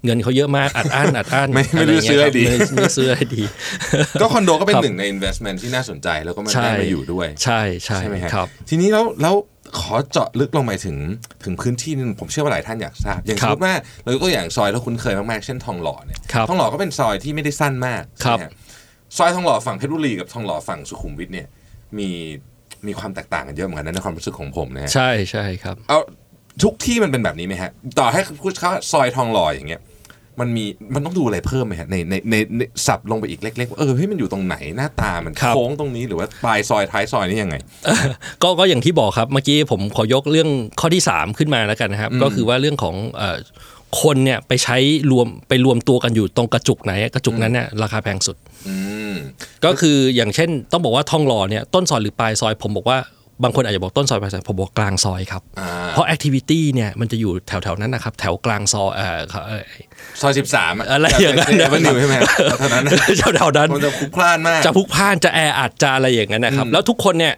[0.05, 3.43] เงินเขาเยอะมากอัดอั้นอัดอั้นไม่ไม่ได้ะรเงี้ยซื้อให้ดีครับไม่ไม่ซื้อให้ดี
[4.21, 9.35] ก็คอนโดก็เป็นครับหนึ่งใน investment ที่น่าสนใจแล้วก็มันใช่ได้มาอยู่ด้วย ใช่ใช่ใช่ไหมฮะครับ ทีนี้แล้วแล้ว
[9.79, 10.97] ขอเจาะลึกลงไปถึง
[11.43, 13.73] ถึงพื้นที่นึงผมเชื่อว่าหลายท่านอยากทราบ อย่างคสรัมบมติว่า
[14.03, 18.51] เรายกตัวอย่างซอยที่คุ้นเคยมากๆเช่นทองหล่อเนี่ยครับทองหล่อก็เป็นซอยที่ไม่ได้สั้นมากครับใช่ไหมฮะ
[19.17, 21.47] ซอยทองหล่อฝั่งเพชรบุรีกับทองหล่อฝั่งสุขุมวิทเนี่ย
[21.97, 22.09] มี
[22.87, 25.99] มีความแตกต่างกันเยอะเหมือนกันนะในความรู้สึกของผมนะฮะใช่ใช่ครับ เอา
[26.63, 29.81] ทุกที่มันเป็นแบบนี้ไหมฮะ ต่อให้พูดเขาซอยทองหล่ออย่างเงี้ย
[30.39, 37.55] มันมีมันต้องดูอะไรเพิ่มไหมฮะในในในในสับลงไปอีกเล็กๆว่าเออเฮ้ยมันอยู่ตรงไหนหน้าตามันครับ โค้งตรงนี้หรือว่าปลายซอยท้ายซอยนี่ยังไง
[38.43, 43.37] ก็ก็อย่างที่บอกครับเมื่อกี้ผมขอยกเรื่องข้อที่ 3 ขึ้นมาแล้วกันนะครับ ก็คือว่าเรื่องของเอ่อ
[44.01, 44.77] คนเนี่ยไปใช้
[45.11, 48.35] รวมไปรวมตัวกันอยู่ตรงกระจุกไหนกระจุกนั้นเนี่ยราคาแพงสุด
[48.67, 48.75] อื
[49.11, 49.13] ม
[49.65, 52.99] ก็คืออย่างเช่น ต้องบอกว่าทองหล่อเนี่ยต้นซอยหรือปลายซอยผมบอกว่า
[53.43, 59.63] บางคนอาจจะบอกต้นซอยปลายซอยผมบอกกลางซอยครับอ่าเพราะแอคทิวิตี้เนี่ยมันจะอยู่แถวๆนั้นนะครับ แถวกลางซอยเอ่อเอ่อ
[60.21, 62.15] ซอยสิบสามอะไรอย่างนั้น Avenue ใช่ไหม
[62.59, 62.91] เท่านั้นนะ
[63.37, 67.33] แถวๆนั้นมันจะพลุกพล่านมากจะพลุกพล่านจะแออัดจะอะไรอย่างนั้นนะครับ แล้วทุกคนเนี่ย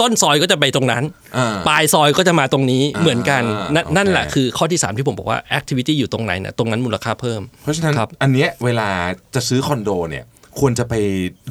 [0.00, 1.02] ต้นซอยก็จะไปตรงนั้น
[1.36, 3.42] อ่าปลายซอยก็จะมาตรงนี้เหมือนกัน
[3.74, 8.88] นั่นโอเคนั่นแหละคือข้อที่ 3 ที่ผมบอกว่า activity อยู่ตรงไหนเนี่ยตรงนั้นมูลค่าเพิ่ม เพราะฉะนั้นครับอันเนี้ยเวลา
[9.34, 10.24] จะซื้อคอนโดเนี่ย
[10.60, 10.94] ควรจะไป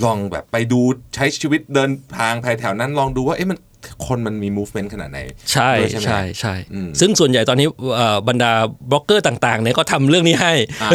[0.06, 0.80] ลองแบบไปดู
[1.16, 3.58] ใช้ชีวิตเดินทางภายแถวนั้นลองดูว่าเอ๊ะมัน
[4.06, 5.20] คนมันมี movement ขนาดไหน
[5.52, 8.52] ใช่ด้วยไหมใช่ใช่อืมซึ่งส่วนใหญ่ตอนนี้เอ่อบรรดา
[8.92, 10.90] บล็อกเกอร์ต่างๆเนี่ยก็ทำเรื่องนี้ให้อ่า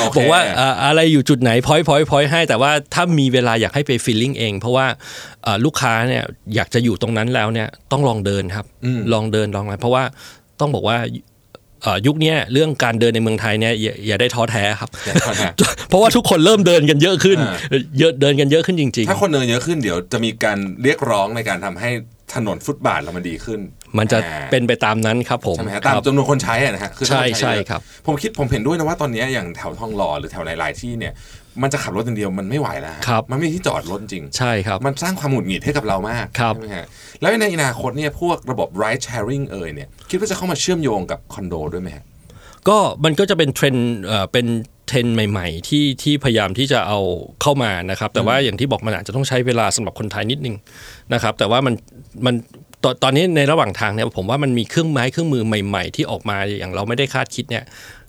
[0.00, 4.86] โอเคบอกว่าเอ่ออะไรอยู่จุดไหนพอยพอยพอยให้ แต่ว่าถ้ามีเวลาอยากให้ไป feeling เอง เพราะว่า
[5.44, 6.24] เอ่อลูกค้าเนี่ย
[6.54, 8.66] อยากจะอยู่ตรงนั้นแล้วเนี่ยต้องลองเดินครับ
[9.12, 10.04] ลองเดินลองอะไรเพราะว่า
[10.60, 11.16] ต้องบอกว่าเอ่อ
[12.06, 15.48] ยุคเนี้ยเรื่องการเดินในเมืองไทยเนี่ยอย่าอย่าได้ท้อแท้ครับอย่าท้อแท้
[15.88, 21.90] เพราะว่าทุกคนเริ่มเดินกันเยอะขึ้นอ่าเยอะเดินกันเยอะขึ้นจริงถ้าคนเดินเยอะขึ้นเดี๋ยวจะมีการเรียกร้องในการทำให้
[22.34, 31.12] ถนนฟุตบาทเรามันดีขึ้นๆมันจะอ่าเป็นไปตามนั้นครับผมใช่ไหมฮะคตามรับจำนวนคนใช้อะนะฮะคือถ้าใช่นใช่เยอะครับ ผมคิดผมเห็นด้วยนะว่าตอนเนี้ยอย่างแถวทองหล่อหรือแถวหลายๆที่เนี่ย
[31.62, 36.86] มันจะขับรถอย่างเดียวมันไม่ไหวแล้วฮะครับมันไม่มีที่จอดรถจริงใช่ครับ มันสร้างความหงุดหงิดให้กับเรามากครับใช่ไหมฮะ
[37.20, 42.04] แล้วในอนาคตเนี่ยพวกระบบ ride sharing เอ่ยเนี่ยคิดว่าจะเข้ามาเชื่อมโยงกับคอนโดด้วยไหมฮะ
[42.68, 44.46] ก็มันก็จะเป็นเทรนด์เอ่อเป็น
[44.86, 46.98] เทรนด์ใหม่ ๆ ที่ที่พยายามที่จะเอา
[47.42, 50.56] เข้ามานะครับ แต่ว่าอย่างที่บอกมันอาจจะต้องใช้เวลาสำหรับคนไทยนิดนึง
[51.14, 51.74] นะครับ แต่ว่ามัน
[52.26, 52.34] มัน
[52.84, 57.64] ตอนตอนนี้ในระหว่างทางเนี่ยผมว่ามันมีเครื่องไม้เครื่องมือใหม่ ๆ ที่ออกมาอย่างเราไม่ได้คาดคิดเนี่ย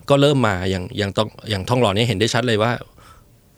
[0.08, 2.72] ก็เริ่มมาอย่างอย่างต้องอย่างทองหล่อเนี่ยเห็นได้ชัดเลยว่า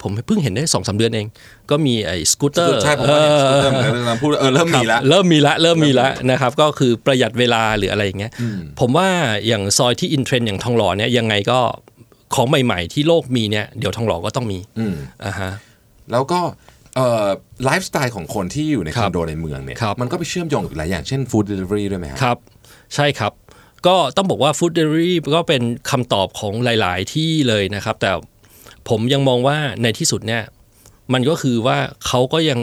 [0.02, 1.26] ผมเพิ่งเห็นได้สองสามเดือนเอง
[1.70, 3.32] ก็มีไอ้สกูตเตอร์ใช่ผมว่าเนี่ย
[3.62, 8.32] เริ่มเริ่มพูดเออเริ่มมีแล้วเริ่มมีละเริ่มมีละนะครับ ก็คือประหยัดเวลาหรืออะไรอย่างเงี้ย
[8.80, 9.08] ผมว่า
[9.46, 11.60] อย่างซอยที่ in trend อย่างทองหล่อเนี่ยยังไงก็
[12.34, 14.94] ของใหม่ๆที่โลกมีเนี่ยเดี๋ยวทองหล่อก็ต้องมีอืม
[15.24, 15.50] อ่าฮะ
[16.12, 16.40] แล้วก็
[16.96, 17.26] เอ่อ
[17.64, 22.38] ไลฟ์สไตล์ของคนที่อยู่ในคครับอนโดในเมืองเนี่ยครับมันก็ไปเชื่อมโยงกับหลายอย่างเช่น food delivery ด้วยไหมฮะครับ
[22.94, 23.32] ใช่ครับ
[23.86, 28.10] ก็ต้องบอกว่า food delivery ก็เป็นคำตอบของหลาย ๆ ที่เลยนะครับ แต่
[28.88, 30.42] ผมยังมองว่าในที่สุดเนี่ย
[31.12, 32.60] มันก็คือว่าเขาก็ยัง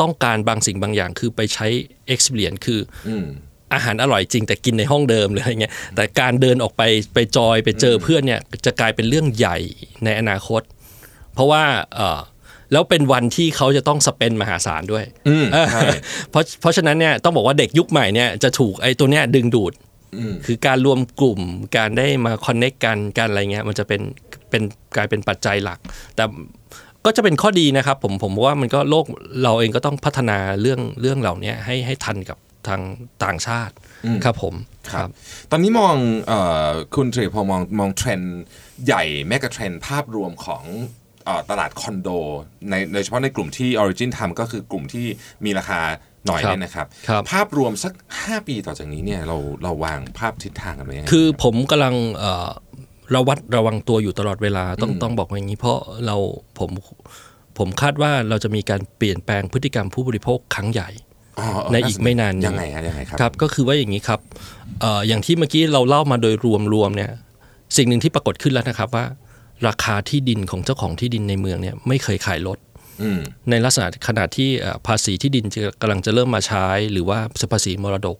[0.00, 1.66] ต้องการบางสิ่งบางอย่าง คือไปใช้
[2.14, 3.26] experience คือออืม
[3.74, 6.82] อาหารอร่อยจริงแต่กินในห้องเดิมหรืออะไรเงี้ยแต่การเดินออกไป
[7.14, 9.58] ไปจอยไปเจอเพื่อนเนี่ยจะกลายเป็นเรื่องใหญ่
[10.04, 10.62] ในอนาคต
[11.34, 12.20] เพราะว่าเออ
[12.72, 15.88] แล้วเป็นวันที่เขาจะต้องสเปนมหาศาลด้วยอืมเออใช่
[16.30, 19.91] เพราะเพราะฉะนั้นเนี่ยต้องบอกว่าเด็กยุคใหม่เนี่ยจะถูกไอ้ตัวเนี้ยดึงดูดอืม
[20.46, 21.40] คือการรวมกลุ่ม
[21.76, 24.02] การได้มาคอนเน็กกันการอะไรเงี้ยมันจะเป็น
[24.50, 24.62] เป็น
[24.96, 25.78] กลายเป็นปัจจัยหลัก
[26.16, 26.24] แต่
[27.04, 29.04] ก็จะเป็นข้อดีนะครับ ผมผมว่ามันก็โลก
[29.42, 32.82] เราเองก็ต้องพัฒนาเรื่องเรื่องเหล่านี้ให้ให้ทันกับทาง
[33.24, 33.74] ต่างชาติ
[34.24, 34.54] ครับผม
[34.92, 35.08] ครับ
[35.50, 35.96] ตอนนี้มอง
[36.26, 36.32] เอ
[36.66, 38.42] อคุณตรีพอมองมองเทรนด์
[38.86, 40.64] ใหญ่แมก a เทรนด์ภาพรวมของ
[41.24, 42.08] เอ่อตลาดคอนโด
[42.70, 45.06] ในโดยเฉพาะในกลุ่มที่ Origin ทำก็คือกลุ่มที่
[45.44, 45.80] มีราคา
[46.26, 52.48] หน่อยครับเนี่ยนะครับครับ ภาพรวมสัก 5 ปีต่อจากนี้เนี่ยเราเราวางภาพทิศทางกันไว้ยังไงคือผมกำลังเอ่อ
[53.14, 56.16] ระวัดระวังตัวอยู่ตลอดเวลาต้องต้องบอกว่าอย่างนี้เพราะเรา
[56.58, 56.70] ผม
[57.58, 60.90] ผมคาดว่าเราจะมีการเปลี่ยนแปลงพฤติกรรมผู้บริโภคครั้งใหญ่
[61.38, 64.20] อ๋อเในอีกไม่นานนี้ยังไงฮะยังไงครับครับ ก็คือว่าอย่างนี้ครับ
[64.80, 66.34] เอ่ออย่างที่เมื่อกี้เราเล่ามาโดย
[66.74, 67.10] รวมๆเนี่ย
[67.76, 69.04] สิ่งหนึ่งที่ปรากฏขึ้นแล้วนะครับว่า
[69.68, 72.71] ราคาที่ดินของเจ้าของที่ดินในเมืองเนี่ยไม่เคยขายลดอืม
[73.50, 77.18] ในลักษณะขณะที่เอ่อภาษีที่ดินจะกำลังจะเริ่มมาใช้ หรือว่า
[77.52, 78.18] ภาษีมรดก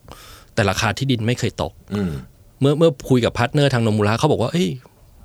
[0.54, 2.12] แต่ราคาที่ดินไม่เคยตกอืม
[2.60, 4.70] เมื่อเมื่อคุยกับ partner ทางโนมูระเขาบอกว่าเอ้ย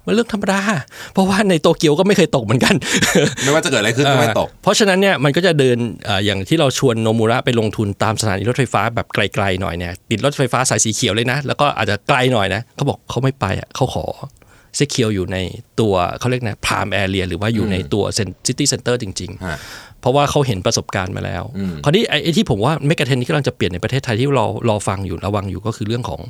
[0.06, 0.60] มันเรื่องธรรมดา
[1.14, 2.76] เพราะว่าในโตเกียวก็ไม่เคยตกเหมือนกัน
[3.44, 14.06] ไม่ว่าจะเกิดอะไรขึ้นก็ไม่ตก เพราะฉะนั้นเนี่ยมันก็จะเดินเอ่ออย่างที่เราชวนโนมูระไปลงทุนตามสถานีรถไฟฟ้าแบบไกลๆหน่อยเนี่ยติดรถไฟฟ้าสายสีเขียวเลยนะ แล้วก็อาจจะไกลหน่อยนะเขาบอกเขาไม่ไปอะเขาขอ
[14.78, 15.38] เซเคียวอยู่ใน
[15.80, 18.04] ตัวเขาเรียกนะ prime area หรือว่าอยู่ในตัว
[18.48, 21.44] city center จริงฮะๆเพราะว่าเขาเห็นประสบการณ์มาแล้ว
[21.84, 26.22] คราวนี้ไอ้ไอ้ที่ผมว่า megatrend ที่กำลังจะเปลี่ยนในประเทศไทยที่เรารอฟังอยู่ระวังอยู่ก็คือเรื่องของ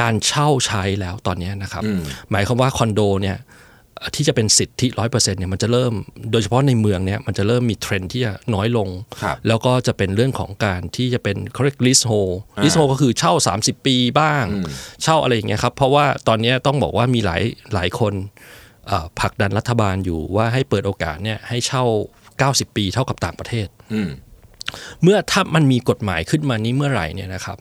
[0.00, 1.82] การเช่าใช้แล้วตอนนี้นะครับ
[2.30, 3.36] หมายความว่าคอนโดเนี่ย
[4.14, 5.92] ที่จะเป็นสิทธิร้อยเปอร์เซ็นต์เนี่ยมันจะเริ่ม
[6.32, 8.88] โดยเฉพาะในเมืองเนี่ยมันจะเริ่มมีเทรนด์ที่จะน้อยลง
[9.22, 14.44] ครับแล้วก็จะเป็นเรื่องของการที่จะเป็นเขาเรียก lease hold lease hold ก็คือเช่า 30 ปีบ้าง
[15.02, 17.42] เช่าอะไรอย่างเงี้ยครับเพราะว่าตอนนี้ต้องบอกว่ามีหลาย
[17.74, 18.14] หลายคน
[18.88, 21.84] เอ่อผลักดันรัฐบาลอยู่ว่าให้เปิดโอกาสเนี่ยให้เช่า
[22.30, 24.10] 90 ปีเท่ากับต่างประเทศอืม
[25.02, 27.58] เมื่อถ้ามันมีกฎหมายขึ้นมานี้เมื่อไหร่เนี่ยนะครับ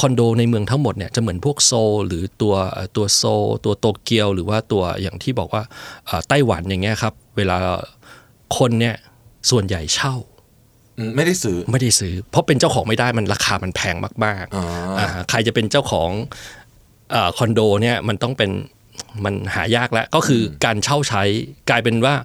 [0.00, 5.62] คอนโดในเมืองทั้งหมดเนี่ยจะเหมือนพวกโซลหรือตัวเอ่อตัวโซลตัวโตเกียว หรือว่าตัวอย่างที่บอกว่า
[6.06, 7.56] เอ่อไต้หวันอย่างเงี้ยครับ เวลา
[8.58, 8.94] คนเนี่ย
[9.50, 10.14] ส่วนใหญ่เช่า
[10.98, 14.64] อืมไม่ได้ซื้อไม่ได้ซื้อ เพราะเป็นเจ้าของไม่ได้มันราคามันแพงมากอ๋อ
[14.98, 16.10] อ่าใครจะเป็นเจ้าของ
[17.10, 18.50] เออคอนโดเนี่ยมันต้องเป็น
[19.24, 21.22] มันหายากแล้วก็คืออการเช่าใช้
[21.70, 22.24] กลายเป็นว่าเอ่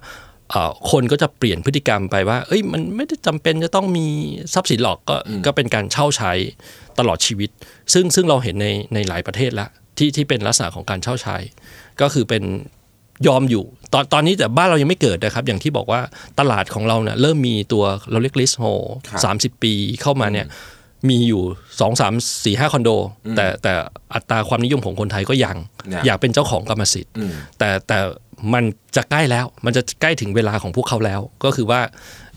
[0.90, 4.06] คนก็จะเปลี่ยนพฤติกรรมไปว่า เอ้ยมันไม่ได้จำเป็นจะต้องมี
[4.54, 6.32] ทรัพย์สินหรอกก็ก็เป็นการเช่าใช้
[6.98, 7.50] ตลอดชีวิต
[7.92, 11.36] ซึ่งซึ่งเราเห็นในในหลายประเทศละที่ที่เป็นลักษณะของการเช่าใช้
[12.00, 12.42] ก็คือเป็น
[13.26, 16.00] ยอมอยู่ ตอนตอนนี้แต่บ้านเรายังไม่เกิดนะครับ อย่างที่บอกว่า
[16.38, 18.64] ตลาดของเราเนี่ยเริ่มมีตัวเราเรียกลิสโฮ
[19.08, 20.46] ครับสามสิบปีเข้ามาเนี่ย
[21.08, 21.42] มีอยู่
[21.80, 22.90] สองสามสี่ห้าคอนโด
[23.36, 23.72] แต่แต่
[24.14, 25.56] อัตราความนิยมของคนไทยก็ยัง
[25.88, 27.98] เนี่ยอยากเป็นเจ้าของกรรมสิทธิ์อืมแต่แต่
[28.54, 28.64] มัน
[28.96, 31.80] จะใกล้แล้ว มันจะใกล้ถึงเวลาของพวกเขาแล้ว ก็คือว่า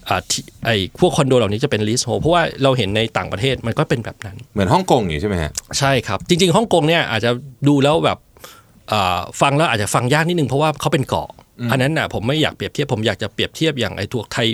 [0.07, 7.31] อ่าที่ไอ้พวกคอนโดเหล่านี้จะเป็นลิสโฮเพราะว่าเราเห็นในต่างประเทศมันก็เป็นแบบนั้น เหมือนฮ่องกงอย่างนี้ใช่ไหมฮะใช่ครับ จริง ๆฮ่องกงเนี่ยอาจจะ
[7.67, 8.17] ดูแล้วแบบ
[8.91, 11.29] อ่าฟังแล้วอาจจะฟังยากนิดนึงเพราะว่าเขาเป็นเกาะ
[11.71, 14.47] อันนั้นน่ะผมไม่อยากเปรียบเทียบผมอยากจะเปรียบเทียบอย่างไอ้ตัวไทย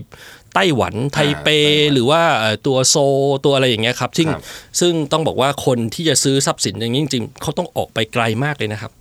[0.54, 4.42] ไต้หวันไทเปไต้หวันหรือว่าเอ่อตัวโซลตัวอะไรอย่างเงี้ยครับซึ่งครับ
[4.80, 9.01] ซึ่งต้องบอกว่าคนที่จะซื้อทรัพย์สินอย่างนี้จริง ๆเขาต้องออกไปไกลมากเลยนะครับอื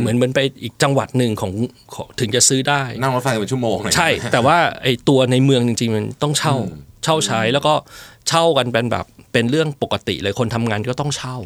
[0.00, 1.52] เหมือนเหมือนไปอีกจังหวัดหนึ่งของ
[1.94, 6.54] ของถึงจะซื้อได้ นั่งรถไฟเป็นชั่วโมงเลยใช่ แต่ว่าไอ้ตัวในเมืองจริงๆ มันต้องเช่า
[7.04, 7.74] เช่าใช้แล้วก็
[8.28, 11.36] เช่ากันเป็นแบบเป็นเรื่องปกติเลยคนทำงานก็ต้องเช่า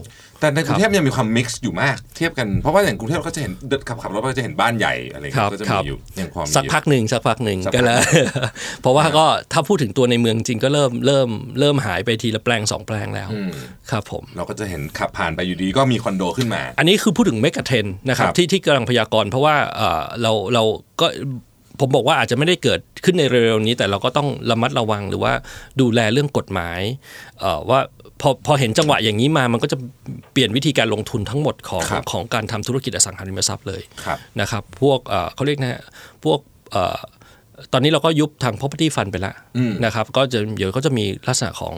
[0.40, 8.00] แต่ในกรุงเทพยังมีความมิกซ์อยู่มากเทียบกันเพราะว่าอย่างกรุงเทพเราก็จะเห็นเดินขับขับรถไปก็จะเห็นบ้านใหญ่อะไรอย่างครัเงี้บยก็จะครัมีบอยู่ยังความมีสักอยู่พักหนึ่งสักพักหนึ่งสักพักก็แล้ว
[8.82, 11.28] เพราะว่าก็ถ้าพูดถึงตัวในเมืองจริงก็เริ่มเริ่ม
[11.60, 13.50] เริ่มหายไปทีละแปลงสองแปลงแล้วอืม
[13.90, 20.62] ครับผมเราก็จะเห็นขับผ่านไปอยู่ดีก็มีคอนโดขึ้นมา อันนี้คือพูดถึงเมกะเทรนนะครับครับที่ที่กำลังพยากรณ์เพราะว่าเอ่อเราเรา
[21.00, 21.08] ก็
[21.80, 25.32] ผมบอกว่าอาจจะไม่ได้เกิด ขึ้นในเร็วๆนี้แต่เราก็ต้องระมัดระวังหรือว่า
[25.80, 26.80] ดูแลเรื่องกฎหมาย
[27.40, 27.80] เอ่อว่า
[28.20, 29.76] พอพอเห็นจังหวะอย่างนี้มามันก็จะ
[30.32, 35.80] เปลี่ยนวิธีการลงทุนทั้งหมดของครับของการทำธุรกิจอสังหาริมทรัพย์เลยครับนะครับ พวกเอ่อเขาเรียกนะฮะ
[36.24, 36.38] พวก
[36.72, 36.98] เอ่อ
[37.72, 41.74] ตอนนี้เราก็ยุบทาง property fund ไปแล้วอืมนะครับ ก็จะเดี๋ยวก็จะมีลักษณะของ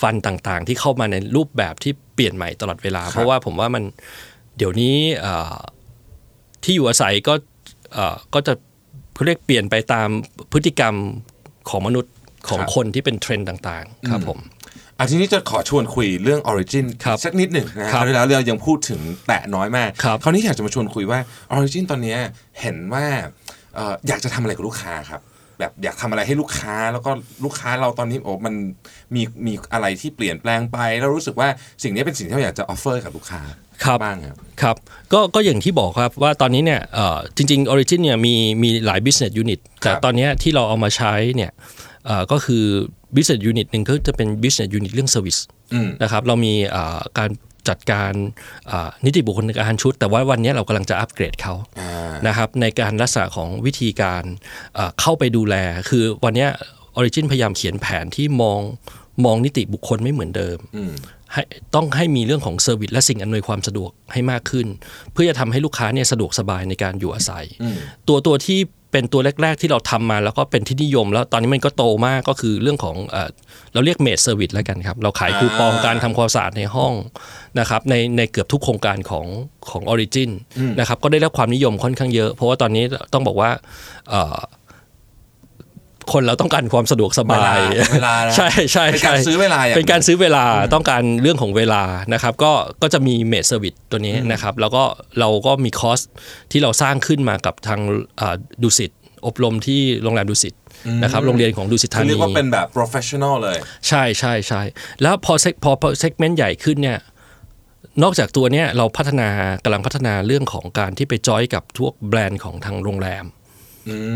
[0.00, 3.82] ฟันต่างๆ ที่เข้ามาในรูปแบบที่เปลี่ยนใหม่ตลอดเวลา เพราะว่าผมว่ามัน
[4.56, 5.56] เดี๋ยวนี้เอ่อ
[6.64, 7.34] ที่อยู่อาศัยก็
[7.94, 8.54] เอ่อก็จะ
[9.18, 10.08] เขาเรียกเปลี่ยนไปตาม
[10.52, 10.94] พฤติกรรม
[11.68, 12.12] ของมนุษย์
[12.48, 14.38] ของครับคนที่เป็นเทรนด์ต่างๆ ครับผม
[14.98, 21.18] อะทีนี้จะขอชวนคุยเรื่อง Origin ครับสักนิดหนึ่งนะคครัรับบแล้วเรายังพูดถึงแตะน้อยมาก ครับคราวนี้อยากจะมาชวนคุยว่า
[21.56, 22.18] Origin ตอนเนี้ย
[22.60, 23.06] เห็นว่า
[23.74, 25.20] เอ่ออยากจะทำอะไรกับลูกค้าครับ
[25.58, 27.10] แบบอยากทำอะไรให้ลูกค้าแล้วก็
[27.44, 28.54] ลูกค้าเราตอนนี้โอ้มัน
[29.14, 31.48] มีมีอะไรที่เปลี่ยนแปลงไป แล้วรู้สึกว่า
[31.82, 33.42] สิ่งนี้เป็นสิ่งที่เราอยากจะ offer กับลูกค้า
[33.84, 34.76] ครับบ้างครับครับ
[35.12, 41.50] ก็ก็อย่างที่บอกครับว่าตอนนี้เนี่ยเอ่อจริงๆ Origin เนี่ยมีมีหลาย business unit แต่ตอนเนี้ยที่เราเอามาใช้เนี่ย
[42.06, 42.64] เอ่อก็คือ
[43.14, 45.40] business unit หนึ่งก็จะเป็น business unit เรื่อง service
[45.74, 47.30] อืมนะครับเรามีเอ่อการ
[47.68, 48.12] จัดการ
[48.68, 54.24] เอ่อนิติบุคคลอาคารชุด แต่ว่าวันนี้เรากำลังจะอัปเกรดเขาอ่านะครับในการลักษณะของวิธีการ
[54.74, 55.54] เอ่อเข้าไปดูแล
[55.88, 56.50] คือวันเนี้ย
[56.98, 58.60] Origin พยายามเขียนแผนที่มอง
[59.24, 61.17] มองนิติบุคคลไม่เหมือนเดิมอืมให้
[61.74, 64.66] ต้องให้มีเรื่องของ service และสิ่งอำนวยความสะดวกให้มากขึ้น
[65.12, 67.76] เพื่อจะทำให้ลูกค้าเนี่ยสะดวกสบายในการอยู่อาศัยอืม
[68.08, 68.60] ตัวตัวที่
[68.92, 73.28] เป็นตัวแรก ๆ ที่เราทำมาแล้วก็เป็นที่นิยม แล้วตอนนี้มันก็โตมากก็คือเรื่องของเอ่อ
[73.72, 76.92] เราเรียก maid service แล้วกันครับ เราขายคูปองอ่าการทำความสะอาดในห้อง
[77.58, 79.26] นะครับในในเกือบทุกโครงการของ
[79.70, 80.30] ของ Origin
[80.78, 83.50] นะครับก็ได้รับความนิยมค่อนข้างเยอะ เพราะว่าตอนนี้ต้องบอกว่า
[84.10, 84.38] เอ่อ
[86.12, 87.54] คนเราต้องการความสะดวกสบายเวลา
[87.94, 90.44] เวลานะใช่ใช่เป็นการใช่ซื้อเวลาอย่างเป็นการซื้อเวลา
[90.74, 94.82] ต้องการเรื่องของเวลานะครับ ก็ก็จะมี maid service ตัวนี้นะครับ แล้วก็
[95.18, 96.00] เราก็มีคอส
[96.52, 97.80] ที่เราสร้างขึ้นมากับทาง
[98.20, 98.92] อ่าดุสิต
[99.26, 100.54] อบรมที่โรงแรมดุสิต
[101.02, 104.62] นะครับโรงเรียนของดุสิตธานีคือเรียกว่าเป็นแบบ professional เลย ใช่ใช่ใช่
[105.02, 106.98] แล้วพอ seg พอพอ segment ใหญ่ขึ้นเนี่ย
[108.02, 109.28] นอกจากตัวเนี้ยเราพัฒนา
[109.64, 113.37] กำลังพัฒนาเรื่องของการที่ไปจอยกับทุกแบรนด์ของทางโรงแรมอืม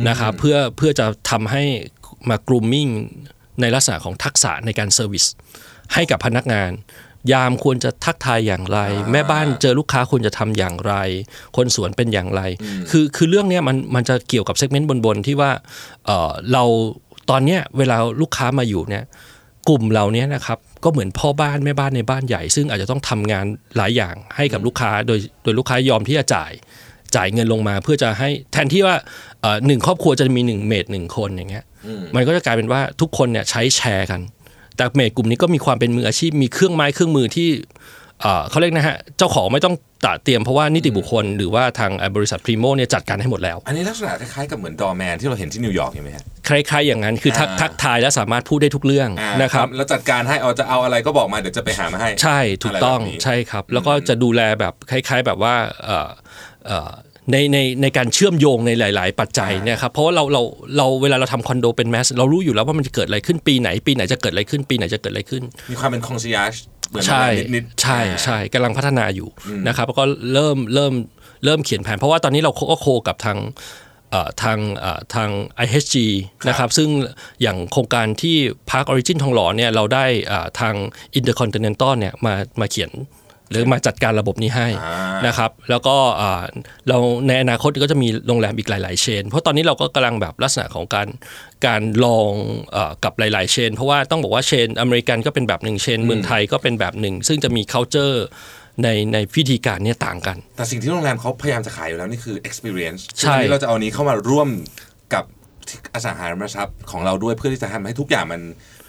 [0.09, 1.63] นะครับเพื่อเพื่อจะทำให้
[2.31, 2.89] มา grooming
[3.61, 5.25] ในลักษณะของทักษะในการ service
[5.95, 6.71] ให้กับพนักงาน
[7.33, 8.79] ยามควรจะทักทายอย่างไร
[9.13, 10.95] แม่บ้านเจอลูกค้าควรจะทำอย่างไร
[11.57, 12.43] คนสวนเป็นอย่างไร
[12.91, 15.51] คือคือเรื่องเนี้ยมันมันจะเกี่ยวกับ segment บนๆที่ว่า
[16.07, 16.65] เอ่อเรา
[17.31, 19.05] ตอนเนี้ยเวลาลูกค้ามาอยู่เนี่ย
[19.69, 26.53] กลุ่มเราเนี้ยนะครับก็เหมือนพ่อบ้านแม่บ้านในบ้านใหญ่ ซึ่งอาจจะต้องทำงานหลายอย่างให้กับลูกค้าโดยโดยลูกค้ายอมที่จะจ่าย
[27.17, 28.97] จ่ายเงินลงมาเพื่อจะให้แทนที่ว่า
[29.43, 31.65] เอ่อหนึ่งครอบครัวจะมีหนึ่ง maid หนึ่งคนอย่างเงี้ย
[32.17, 34.21] มันก็จะกลายเป็นว่าทุกคนเนี่ยใช้แชร์กัน
[34.77, 37.49] แต่ maid กลุ่มนี้ก็มีความเป็นมืออาชีพมีเครื่องไม้เครื่องมือที่
[38.23, 56.09] เอ่อเขาเรียกนะฮะเจ้าของไม่ต้องตระเตรียมเพราะว่านิติบุคคลหรือว่าทางเอ่อบริษัทพรีโมเนี่ยจัดการให้หมดแล้ว อันนี้ลักษณะคล้ายๆกับเหมือน doorman ที่เราเห็นที่นิวยอร์กเห็นไหมฮะคล้ายๆอย่างนั้นคือทักอ่าทักทายและสามารถพูดได้ทุกเรื่องอ่านะครับแล้วจัดการให้เอาจะเอาอะไรก็บอกมาเดี๋ยวจะไปหามาให้ ใช่ถูกต้องอะไรแบบนี้ใช่ครับ แล้วก็จะดูแลแบบคล้าย ๆ แบบว่าเอ่อเอ่อ
[57.33, 60.43] ในในในการเชื่อมโยงในหลาย ๆ ปัจจัยเนี่ยครับเพราะว่าเราเรา
[60.77, 66.55] เราเวลาเราทำคอนโดเป็นแมสเรารู้อยู่แล้วว่ามันจะเกิดอะไรขึ้นปีไหน ปีไหนจะเกิดอะไรขึ้น ปีไหนจะเกิดอะไรขึ้น มีความเป็นคองซียาช
[66.89, 69.29] เหมือนใช่นิดๆใช่ใช่กำลังพัฒนาอยู่
[69.69, 70.93] นะครับแล้วก็เริ่มเริ่ม
[71.45, 73.39] เริ่มเขียนแผน เพราะว่าตอนนี้เราก็โคกับทาง
[74.11, 75.31] เอ่อทางเอ่อทาง
[75.65, 75.95] IHG
[76.49, 76.89] นะครับซึ่ง
[77.43, 78.37] อย่างโครงการที่
[78.71, 80.75] Park Origin ทองหล่อเนี่ยเราได้อ่าทาง
[81.19, 82.91] Intercontinental เนี่ยมามาเขียน
[83.53, 86.43] หรือมาจัดการระบบนี้ให้อ่านนะครับแล้วก็อ่า
[86.89, 91.09] เราในอนาคตก็จะมีโรงแรมอีกหลาย ๆ เชน เพราะตอนนี้เราก็กำลังแบบลักษณะของการ
[91.67, 92.31] การลอง
[92.73, 98.17] เออกับหลาย ๆ เชน เพราะว่าต้องบอกว่าเชนอเมริกันก็เป็นแบบหนึ่งเชนเมืองไทยก็เป็นแบบหนึ่ง ซึ่งจะมี culture
[98.83, 104.49] ในในพิธีการเนี่ยต่างกัน แต่สิ่งที่โรงแรมเขาพยายามจะขายอยู่แล้วนี่คือ experience ใช่ซึ่งวันนี้เราจะเอานี้เข้ามาร่วม
[105.15, 105.25] กับ
[105.95, 108.41] อสังหาริมทรัพย์ของเราด้วยเพื่อที่จะทำให้ทุกอย่างมัน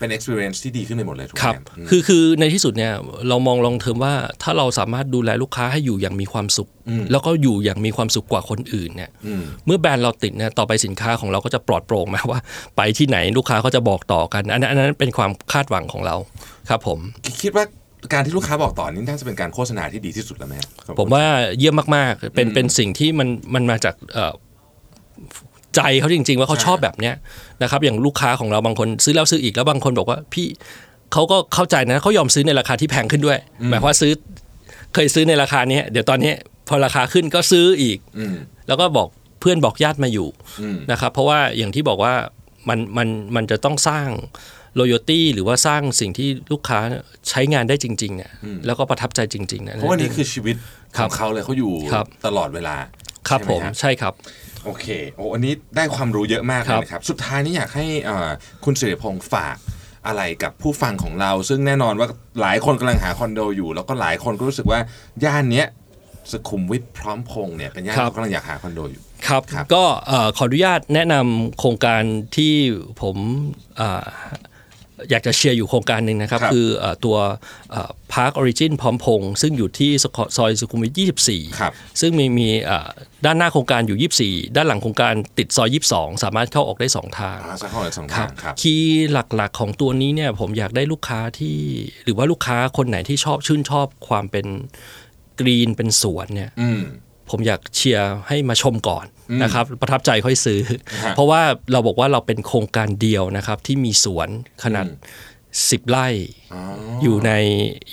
[0.04, 2.94] เป็น experience ที่ดีขึ้นไปหมดเลยถูกไหครับมอืมคือคือในที่สุดเนี่ย
[3.30, 4.14] เรามองลองเทอมว่า
[4.44, 6.70] ถ้าเราสามารถดูแลลูกค้าให้อยู่อย่างมีความสุข
[7.12, 12.40] แล้วก็อยู่อย่างมีความสุขกว่าคนอื่นเนี่ยอืมเมื่อแบรนด์เราติดเนี่ยต่อไปสินค้าของเราก็จะปลอดโปร่งมาว่า
[12.78, 16.16] ไปที่ไหนลูกค้าเขาจะบอกต่อกันอันนั้นอันนั้นเป็นความคาดหวังของเรา
[16.70, 17.00] ครับผม
[17.44, 17.66] คิดว่า
[18.14, 21.26] การที่ลูกค้าบอกต่อนี่น่าจะเป็นการโฆษณาที่ดีที่สุดแล้วไหมครับผมว่า
[21.58, 24.34] เยี่ยมมากๆ เป็นเป็นสิ่งที่มันมันมาจากเอ่อ
[25.76, 27.16] ใจเขาจริง ๆ ว่าเขาชอบแบบเนี้ย
[27.64, 30.48] นะครับอย่างลูกค้าของเราบางคนซื้อแล้วซื้ออีกแล้วบางคนบอกว่าพี่
[31.14, 34.12] เขาก็เข้าใจนะเขายอมซื้อในราคาที่แพงขึ้นด้วย หมายความว่าซื้อ
[34.94, 36.34] เคยซื้อในราคานี้เดี๋ยวตอนนี้
[36.68, 38.36] พอราคาขึ้นก็ซื้ออีกอืม
[38.68, 39.08] แล้วก็บอก
[39.40, 40.28] เพื่อนบอกญาติมาอยู่
[40.62, 42.14] อืมนะครับ เพราะว่าอย่างที่บอกว่า
[42.70, 44.10] มันมันมันจะต้องสร้าง
[44.80, 46.80] loyalty หรือว่าสร้างสิ่งที่ลูกค้า
[47.30, 48.32] ใช้งานได้จริงๆเนี่ย
[48.66, 50.56] แล้วก็ประทับใจจริงๆนะเพราะว่านี่คือชีวิต
[50.98, 52.76] ขครัอบงเขาเลยเขาอยู่ครับตลอดเวลา
[53.30, 54.14] ครับใช่ไหผมฮะใช่ครับ
[54.66, 58.30] โอเคโอ้อันนี้ได้ความรู้เยอะมากเลยนะครับ สุดท้ายนี้อยากให้เอ่อ
[58.64, 59.58] คุณสิริพงศ์ฝาก
[60.08, 62.08] อะไรกับผู้ฟังของเรา ซึ่งแน่นอนว่า
[62.42, 64.80] หลายคนกำลังหาคอนโดอยู่ แล้วก็หลายคนก็รู้สึกว่า
[65.26, 65.68] ย่านเนี้ย
[66.32, 72.04] สุขุมวิทพร้อมพงษ์เนี่ยเป็นย่านครับที่กำลังอยากหาคอนโดอยู่ครับครับก็เอ่อขออนุญาตแนะนำโครงการ
[72.38, 72.54] ที่
[73.02, 73.18] ผม
[73.78, 77.18] เอ่ออยากจะเชียร์อยู่โครงการหนึ่งนะครับครับคือเอ่อตัว
[78.14, 79.92] พาร์คออริจินพร้อมพงษ์ซึ่งอยู่ที่
[80.38, 80.92] ซอยสุขุมวิท
[81.60, 82.90] ครับ24 ซึ่งมีมีเอ่อ
[83.26, 91.56] ด้านหน้าโครงการอยู่ 24 ด้านหลังโครงการติดซอย 22 สามารถเข้าออกได้ 2 ทางอ่าสักข้อเลยสองครัทาบงครับครับ key หลักๆของตัวนี้เนี่ยผมอยากได้ลูกค้าที่
[92.04, 94.46] หรือว่าลูกค้าคนไหนที่ชอบชื่นชอบความเป็น
[95.40, 96.82] green เป็นสวนเนี่ยอืม
[97.30, 99.06] ผมอยากเชียร์ให้มาชมก่อน
[99.44, 100.60] นะครับประทับใจค่อยซื้อ
[101.04, 104.30] ฮะเพราะว่าเราบอกว่าเราเป็นโครงการเดียวนะครับที่มีสวน
[104.64, 104.88] ขนาด
[105.40, 106.08] 10ไร่
[106.54, 106.62] อ๋อ
[107.04, 107.32] อยู่ใน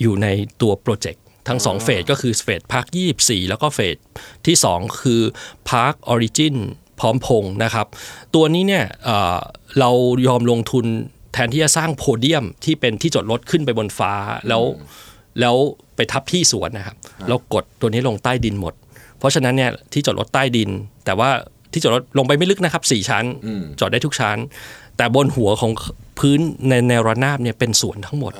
[0.02, 0.28] อยู่ใน
[0.62, 2.86] ตัว project ทั้ง2 phase ก็คือ phase พาร์ค
[3.18, 3.96] 24แล้วก็ phase
[4.46, 5.20] ที่2คือ
[5.68, 6.56] พาร์คออริจิน
[7.00, 7.86] พร้อมพงษ์นะครับ
[8.34, 9.38] ตัวนี้เนี่ยเอ่อ
[9.78, 9.90] เรา
[10.26, 10.86] ยอมลงทุน
[11.32, 14.12] แทนที่จะสร้างโพเดียมที่เป็นที่จอดรถขึ้นไปบนฟ้า
[14.48, 14.62] แล้ว
[15.40, 15.56] แล้ว
[15.96, 16.96] ไปทับที่สวนนะครับ
[17.28, 18.74] เรากดตัวนี้ลงใต้ดินหมด
[19.20, 20.70] เพราะฉะนั้นเนี่ยที่จอดรถใต้ดิน
[21.04, 21.30] แต่ว่า
[21.72, 23.24] ที่จอดรถลงไปไม่ลึกนะครับสี่ชั้น
[23.80, 24.36] จอดได้ทุกชั้น
[24.96, 25.72] แต่บนหัวของ
[26.18, 28.32] พื้นในแนวระนาบเนี่ยเป็นสวนทั้งหมด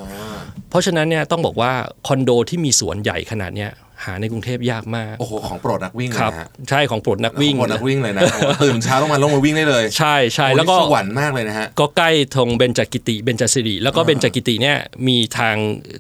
[0.71, 1.73] เพราะฉะนั้นเนี่ยต้องบอกว่า
[2.07, 3.71] คอนโดที่มีสวนใหญ่ขนาดเนี้ย
[4.05, 8.23] หาในกรุงเทพยากมากโอ้โหของโปรดนักวิ่งเลยครับนะฮะใช่ของโปรดนักวิ่งของโปรดนักวิ่งเลยนะ
[8.65, 14.77] ตื่นเช้าต้องมาลงมาวิ่งได้เลยใช่ใช่โอ้แล้วก็นี่สวรรค์มากเลยนะฮะก็ใกล้ทงเบญจกิติเบญจสิริแล้วก็เบญจกิติเนี่ย
[15.09, 15.57] มีทาง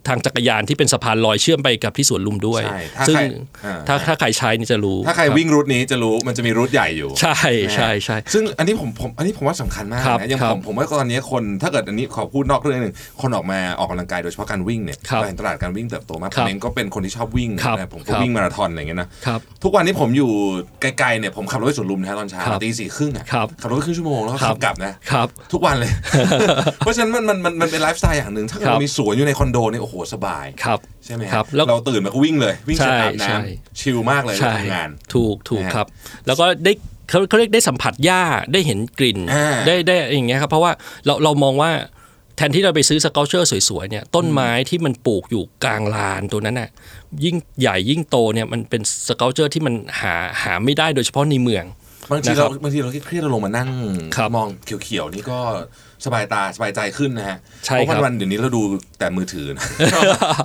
[0.08, 3.22] ทางจักรยานที่เป็นสะพานลอยเชื่อมไปกับที่สวนลุมด้วยใช่ถ้าซึ่งใคร
[3.64, 7.38] อ่าถ้าถ้าใครใช้นี่จะรู้ ถ้าใครบวิ่งรูทนี้จะรู้มันจะมีรูทใหญ่อยู่ ใช่
[7.74, 20.30] ใช่ใช่ซึ่งอันนี้ผมผมอันนี้ผมว่าสำคัญมากครับนะอย่างครับผมผมว่าตอนนี้คนถ้าเกิดอันนี้ขอพูดนอกเรื่องหนึ่งคนออกมาออกกำลังกายโดยเฉพาะการวิ่งเนี่ยครับเราเห็นตลาดการวิ่งเติบโตมากคผรัมบเองก็เป็นคนที่ชอบวิ่งครับนะผมก็ครับวิ่งมาราธอนอะไรอย่างเงี้ยนะครับทุกวันนี้ผมอยู่
[20.80, 25.90] ไกลๆเนี่ยผมขับรถไปสวนลุมนะฮะตอนเช้าครับตีสี่ครึ่งอะครับขับรถไปครึ่งชั่วโมงแล้วก็ครัขับบกลับนะครับทุกวันเลย
[26.78, 35.86] เพราะฉะนั้นมันมันมันมันเป็นไลฟ์สไตล์อย่างหนึ่งถ้าเกิดครับเรามีสวนอยู่ในคอนโดเนี่ยโอ้โหสบายครับใช่ไหมฮะครับแล้วเราตื่นมาก็วิ่งเลยวิ่งเสร็จใช่อาบน้ำใช่ chill มากเลยใช่ทำงานถูกถูกนะฮะครับ
[36.26, 36.72] แล้วก็ได้
[37.08, 38.22] เขาเขาเรียกได้สัมผัสหญ้า
[38.52, 40.72] ได้เห็นกลิ่นอ่าได้ได้อย่างเงี้ยครับเพราะว่า
[41.06, 41.70] เราเรามองว่า
[42.40, 46.68] แทนที่เราไปซื้อ sculpture สวยๆเนี่ยต้นไม้ที่มันปลูกอยู่กลางลานตัวนั้นน่ะ
[47.24, 51.64] ยิ่งใหญ่ยิ่งโตเนี่ยมันเป็น sculpture ที่มันหาหาไม่ได้โดยเฉพาะในเมือง
[52.10, 53.68] บางทีนะครัเราบบางทีเราเครียดๆเราลงมานั่ง
[54.16, 55.40] ครับมองเขียวๆนี่ก็
[56.04, 58.62] สบายตาสบายใจขึ้นนะฮะใช่เพราะครับวันๆเดี๋ยวนี้เราดู
[58.98, 59.62] แต่มือถือนะ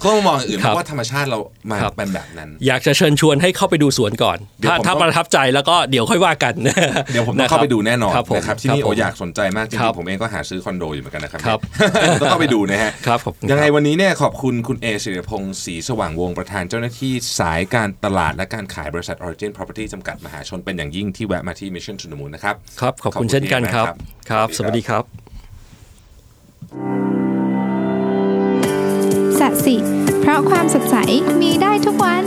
[0.04, 1.40] ก็มองอย่างอื่นครับเพราะว่าธรรมชาติเรา
[1.72, 6.54] มาครับเป็นแบบนั้น อยากจะเชิญชวนให้เข้าไปดูสวนก่อนเดี๋ยวถ้าผมถ้าต้องประทับใจแล้วก็เดี๋ยวค่อยว่ากัน
[7.12, 11.60] เดี๋ยวผมต้องเข้าไปดูแน่นอนครับผมนะครับที่นี่ครับโอผมอยากสนใจมากจครัริงบๆผมเองก็หาซื้อคอนโดอยู่เหมือนกันนะครับครับ
[12.02, 23.98] เนี่ยต้องเข้าไปดูนะฮะครับขอบคุณยังไงครับวันนี้เนี่ยขอบคุณคุณเอศิริพงศ์ศรีสว่างวงศ์ประธานเจ้าหน้าที่สายการตลาดและการขายบริษัท Origin Property จำกัดมหาชนเป็นอย่างยิ่งที่แวะมาที่ Mission to the Moon นะครับครับขอบขอบคุคุณณเช่นกันครับมาก
[24.30, 25.25] คครัรับบสวัสดีครับ
[29.40, 29.76] สัสิ
[30.22, 30.96] เพราะความสดใส
[31.42, 32.24] มีได้ทุกวัน